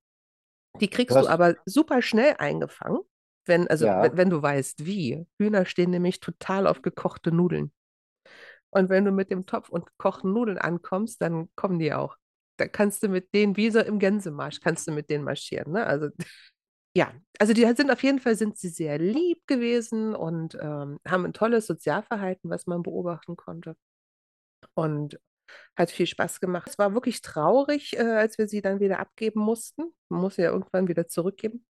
Die 0.80 0.88
Du 0.88 0.96
kriegst 0.96 1.14
du 1.14 1.20
hast, 1.20 1.28
aber 1.28 1.54
super 1.64 2.02
schnell 2.02 2.34
eingefangen, 2.38 3.00
wenn, 3.46 3.68
also 3.68 3.86
wenn, 3.86 3.92
ja, 3.92 4.16
wenn 4.16 4.30
du 4.30 4.42
weißt, 4.42 4.84
wie. 4.84 5.26
Hühner 5.38 5.64
stehen 5.64 5.90
nämlich 5.90 6.20
total 6.20 6.66
auf 6.66 6.82
gekochte 6.82 7.32
Nudeln. 7.32 7.72
Und 8.70 8.88
wenn 8.88 9.04
du 9.04 9.10
mit 9.10 9.30
dem 9.30 9.46
Topf 9.46 9.68
und 9.68 9.86
gekochten 9.86 10.32
Nudeln 10.32 10.58
ankommst, 10.58 11.20
dann 11.20 11.48
kommen 11.56 11.78
die 11.78 11.92
auch. 11.92 12.16
Da 12.60 12.68
kannst 12.68 13.02
du 13.02 13.08
mit 13.08 13.34
denen, 13.34 13.56
wie 13.56 13.70
so 13.70 13.80
im 13.80 13.98
Gänsemarsch, 13.98 14.60
kannst 14.60 14.86
du 14.86 14.92
mit 14.92 15.10
denen 15.10 15.24
marschieren. 15.24 15.72
Ne? 15.72 15.86
Also 15.86 16.08
ja, 16.96 17.12
also 17.38 17.52
die 17.52 17.62
sind 17.74 17.90
auf 17.90 18.02
jeden 18.02 18.20
Fall 18.20 18.36
sind 18.36 18.58
sie 18.58 18.68
sehr 18.68 18.98
lieb 18.98 19.46
gewesen 19.46 20.14
und 20.14 20.56
ähm, 20.60 20.98
haben 21.06 21.24
ein 21.24 21.32
tolles 21.32 21.66
Sozialverhalten, 21.66 22.50
was 22.50 22.66
man 22.66 22.82
beobachten 22.82 23.36
konnte. 23.36 23.76
Und 24.74 25.18
hat 25.76 25.90
viel 25.90 26.06
Spaß 26.06 26.40
gemacht. 26.40 26.68
Es 26.68 26.78
war 26.78 26.94
wirklich 26.94 27.22
traurig, 27.22 27.96
äh, 27.96 28.02
als 28.02 28.38
wir 28.38 28.46
sie 28.46 28.62
dann 28.62 28.80
wieder 28.80 29.00
abgeben 29.00 29.40
mussten. 29.40 29.92
Man 30.08 30.20
muss 30.20 30.36
sie 30.36 30.42
ja 30.42 30.50
irgendwann 30.50 30.88
wieder 30.88 31.08
zurückgeben. 31.08 31.64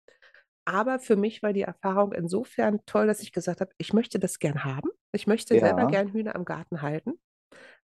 Aber 0.65 0.99
für 0.99 1.15
mich 1.15 1.41
war 1.41 1.53
die 1.53 1.63
Erfahrung 1.63 2.13
insofern 2.13 2.79
toll, 2.85 3.07
dass 3.07 3.21
ich 3.21 3.31
gesagt 3.31 3.61
habe, 3.61 3.71
ich 3.77 3.93
möchte 3.93 4.19
das 4.19 4.37
gern 4.37 4.63
haben. 4.63 4.89
Ich 5.11 5.25
möchte 5.25 5.59
selber 5.59 5.81
ja, 5.83 5.87
gern 5.87 6.11
Hühner 6.11 6.35
am 6.35 6.45
Garten 6.45 6.83
halten, 6.83 7.19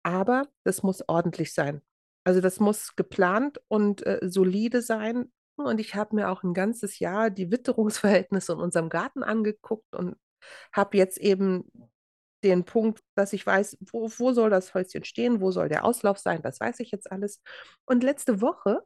aber 0.04 0.46
das 0.64 0.82
muss 0.82 1.02
ordentlich 1.08 1.52
sein. 1.52 1.82
Also 2.28 2.42
das 2.42 2.60
muss 2.60 2.94
geplant 2.94 3.58
und 3.68 4.06
äh, 4.06 4.18
solide 4.22 4.82
sein. 4.82 5.32
Und 5.56 5.80
ich 5.80 5.94
habe 5.94 6.14
mir 6.14 6.30
auch 6.30 6.42
ein 6.42 6.54
ganzes 6.54 6.98
Jahr 6.98 7.30
die 7.30 7.50
Witterungsverhältnisse 7.50 8.52
in 8.52 8.58
unserem 8.58 8.90
Garten 8.90 9.22
angeguckt 9.22 9.94
und 9.96 10.16
habe 10.74 10.98
jetzt 10.98 11.18
eben 11.18 11.70
den 12.44 12.64
Punkt, 12.64 13.00
dass 13.16 13.32
ich 13.32 13.46
weiß, 13.46 13.78
wo, 13.92 14.10
wo 14.18 14.32
soll 14.32 14.50
das 14.50 14.74
Häuschen 14.74 15.04
stehen, 15.04 15.40
wo 15.40 15.50
soll 15.50 15.68
der 15.68 15.84
Auslauf 15.84 16.18
sein, 16.18 16.42
das 16.42 16.60
weiß 16.60 16.80
ich 16.80 16.90
jetzt 16.92 17.10
alles. 17.10 17.40
Und 17.86 18.04
letzte 18.04 18.40
Woche 18.42 18.82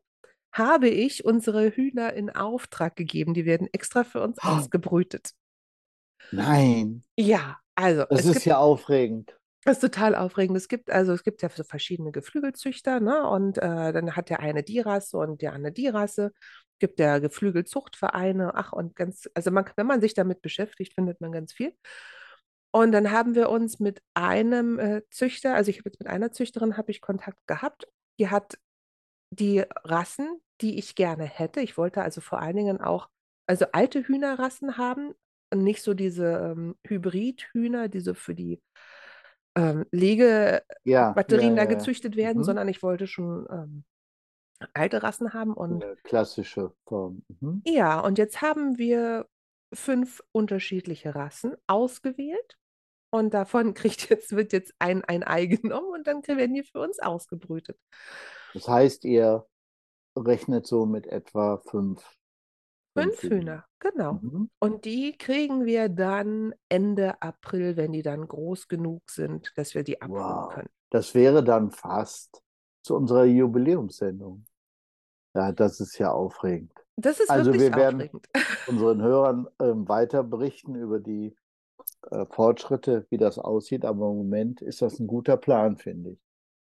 habe 0.55 0.89
ich 0.89 1.25
unsere 1.25 1.71
Hühner 1.71 2.13
in 2.15 2.31
Auftrag 2.31 2.97
gegeben. 2.97 3.35
Die 3.35 3.47
werden 3.47 3.69
extra 3.73 4.05
für 4.05 4.23
uns 4.23 4.39
Oh, 4.45 4.47
ausgebrütet. 4.47 5.33
nein, 6.33 7.05
Ja, 7.19 7.61
also 7.75 8.05
das 8.09 8.25
es 8.25 8.27
ist 8.27 8.45
gibt, 8.45 8.47
ja 8.47 8.59
aufregend. 8.59 9.37
Das 9.65 9.77
ist 9.77 9.81
total 9.81 10.15
aufregend. 10.15 10.57
Es 10.57 10.69
gibt 10.69 10.91
also, 10.91 11.13
es 11.13 11.23
gibt 11.23 11.43
ja 11.43 11.49
so 11.49 11.63
verschiedene 11.65 12.11
Geflügelzüchter, 12.13 13.01
ne? 13.01 13.27
Und 13.29 13.59
äh, 13.59 13.93
dann 13.93 14.17
hat 14.17 14.29
der 14.31 14.41
eine 14.41 14.63
die 14.63 14.81
Rasse 14.81 15.19
und 15.19 15.41
der 15.43 15.53
andere 15.53 15.73
die 15.73 15.89
Rasse. 15.89 16.33
Gibt 16.81 16.99
der 16.99 17.21
Geflügelzuchtvereine, 17.21 18.55
ach 18.57 18.73
und 18.73 18.97
ganz, 18.97 19.29
also 19.35 19.53
man, 19.53 19.65
wenn 19.77 19.87
man 19.87 20.01
sich 20.01 20.15
damit 20.15 20.43
beschäftigt, 20.43 20.95
findet 20.95 21.21
man 21.21 21.31
ganz 21.31 21.53
viel. 21.53 21.75
Und 22.73 22.93
dann 22.93 23.11
haben 23.11 23.35
wir 23.35 23.51
uns 23.51 23.79
mit 23.81 24.03
einem 24.15 24.79
äh, 24.79 25.03
Züchter, 25.11 25.55
also 25.55 25.71
ich 25.71 25.79
habe 25.79 25.91
jetzt 25.91 26.01
mit 26.01 26.09
einer 26.09 26.33
Züchterin 26.33 26.77
habe 26.77 26.91
ich 26.91 27.01
Kontakt 27.01 27.39
gehabt. 27.47 27.87
Die 28.19 28.31
hat 28.31 28.59
die 29.31 29.63
Rassen, 29.85 30.41
die 30.61 30.79
ich 30.79 30.95
gerne 30.95 31.25
hätte. 31.25 31.61
Ich 31.61 31.77
wollte 31.77 32.03
also 32.03 32.21
vor 32.21 32.41
allen 32.41 32.57
Dingen 32.57 32.81
auch, 32.81 33.09
also 33.47 33.67
alte 33.73 34.03
Hühnerrassen 34.07 34.77
haben 34.79 35.13
und 35.51 35.63
nicht 35.65 35.83
so 35.83 35.95
diese 35.95 36.53
ähm, 36.53 36.77
Hybridhühner, 36.87 37.89
diese 37.89 38.15
für 38.15 38.35
die 38.35 38.61
ähm, 39.55 39.85
Legebatterien 39.91 40.65
ja, 40.85 41.13
da 41.13 41.23
ja, 41.37 41.55
ja. 41.57 41.65
gezüchtet 41.65 42.17
werden, 42.17 42.39
Mhm. 42.39 42.45
sondern 42.45 42.69
ich 42.69 42.83
wollte 42.83 43.07
schon 43.07 43.47
ähm, 43.51 43.85
alte 44.75 45.03
Rassen 45.03 45.33
haben. 45.35 45.55
Und 45.55 45.83
Eine 45.83 45.97
klassische 45.97 46.73
Form. 46.87 47.23
Mhm. 47.41 47.63
ja, 47.67 48.01
und 48.01 48.19
jetzt 48.19 48.43
haben 48.43 48.79
wir 48.79 49.27
fünf 49.75 50.23
unterschiedliche 50.33 51.15
Rassen 51.15 51.55
ausgewählt. 51.67 52.59
Und 53.11 53.35
davon 53.35 53.75
kriegt 53.75 54.09
jetzt, 54.09 54.35
wird 54.35 54.53
jetzt 54.53 54.75
ein, 54.79 55.05
ein 55.05 55.23
Ei 55.23 55.47
genommen 55.47 55.89
und 55.93 56.07
dann 56.07 56.27
werden 56.27 56.55
die 56.55 56.63
für 56.63 56.81
uns 56.81 56.99
ausgebrütet. 56.99 57.79
Das 58.55 58.69
heißt, 58.69 59.05
ihr 59.05 59.47
rechnet 60.17 60.67
so 60.67 60.87
mit 60.87 61.07
etwa 61.07 61.59
fünf, 61.59 62.05
Fünf. 62.95 63.23
Hühner, 63.23 63.65
genau. 63.79 64.15
Mhm. 64.23 64.51
Und 64.59 64.85
die 64.85 65.17
kriegen 65.17 65.65
wir 65.65 65.89
dann 65.89 66.55
Ende 66.69 67.21
April, 67.23 67.77
wenn 67.77 67.93
die 67.93 68.03
dann 68.03 68.27
groß 68.29 68.69
genug 68.69 69.03
sind, 69.11 69.53
dass 69.57 69.75
wir 69.75 69.83
die 69.83 70.01
abholen 70.03 70.23
Wow. 70.23 70.53
können. 70.55 70.69
Das 70.91 71.15
wäre 71.15 71.43
dann 71.43 71.71
fast 71.71 72.43
zu 72.83 72.95
unserer 72.97 73.25
Jubiläumssendung. 73.25 74.45
Ja, 75.35 75.53
das 75.53 75.81
ist 75.81 75.97
ja 75.99 76.13
aufregend. 76.13 76.73
Das 76.97 77.19
ist 77.19 77.31
Also 77.31 77.53
wirklich 77.53 77.71
wir 77.71 77.77
werden 77.77 77.97
aufregend. 78.03 78.29
unseren 78.69 79.01
Hörern 79.03 79.49
ähm, 79.61 79.89
weiter 79.89 80.23
berichten 80.23 80.75
über 80.75 81.01
die 81.01 81.35
äh, 82.11 82.27
Fortschritte, 82.31 83.07
wie 83.09 83.17
das 83.17 83.39
aussieht. 83.39 83.87
Aber 83.87 84.11
im 84.11 84.19
Moment 84.19 84.61
ist 84.61 84.83
das 84.83 84.99
ein 85.01 85.07
guter 85.07 85.39
Plan, 85.39 85.79
finde 85.79 86.11
ich. 86.11 86.19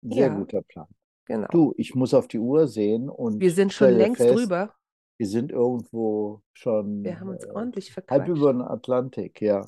Ein 0.05 0.13
sehr 0.13 0.27
Ja. 0.29 0.35
guter 0.35 0.63
Plan. 0.63 0.87
Genau. 1.25 1.49
Du, 1.51 1.75
ich 1.77 1.95
muss 1.95 2.13
auf 2.15 2.29
die 2.29 2.39
Uhr 2.39 2.69
sehen 2.69 3.09
und 3.09 3.41
Wir 3.41 3.51
sind 3.51 3.73
schon 3.73 3.93
längst 3.93 4.21
fest, 4.21 4.35
drüber. 4.35 4.75
Wir 5.19 5.27
sind 5.27 5.51
irgendwo 5.53 6.41
schon 6.53 7.03
Wir 7.05 7.19
haben 7.21 7.29
uns 7.31 7.45
äh, 7.45 7.51
ordentlich 7.51 7.95
halb 7.97 8.07
verquatscht. 8.07 8.29
über 8.29 8.53
den 8.53 8.63
Atlantik, 8.63 9.41
ja. 9.41 9.65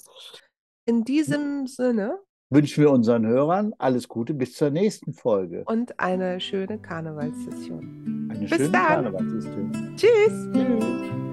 In 0.86 1.04
diesem 1.04 1.66
Sinne 1.66 2.18
Wünschen 2.52 2.82
wir 2.82 2.90
unseren 2.90 3.26
Hörern 3.26 3.74
alles 3.78 4.08
Gute 4.08 4.34
bis 4.34 4.54
zur 4.54 4.70
nächsten 4.70 5.12
Folge. 5.12 5.62
und 5.66 6.00
eine 6.00 6.40
schöne 6.40 6.78
Karnevalssession. 6.80 8.28
Eine 8.30 8.40
bis 8.40 8.50
schöne 8.50 8.70
dann. 8.70 9.04
Karnevalssession. 9.04 9.96
Tschüss! 9.96 10.48
Tschüss. 10.52 11.29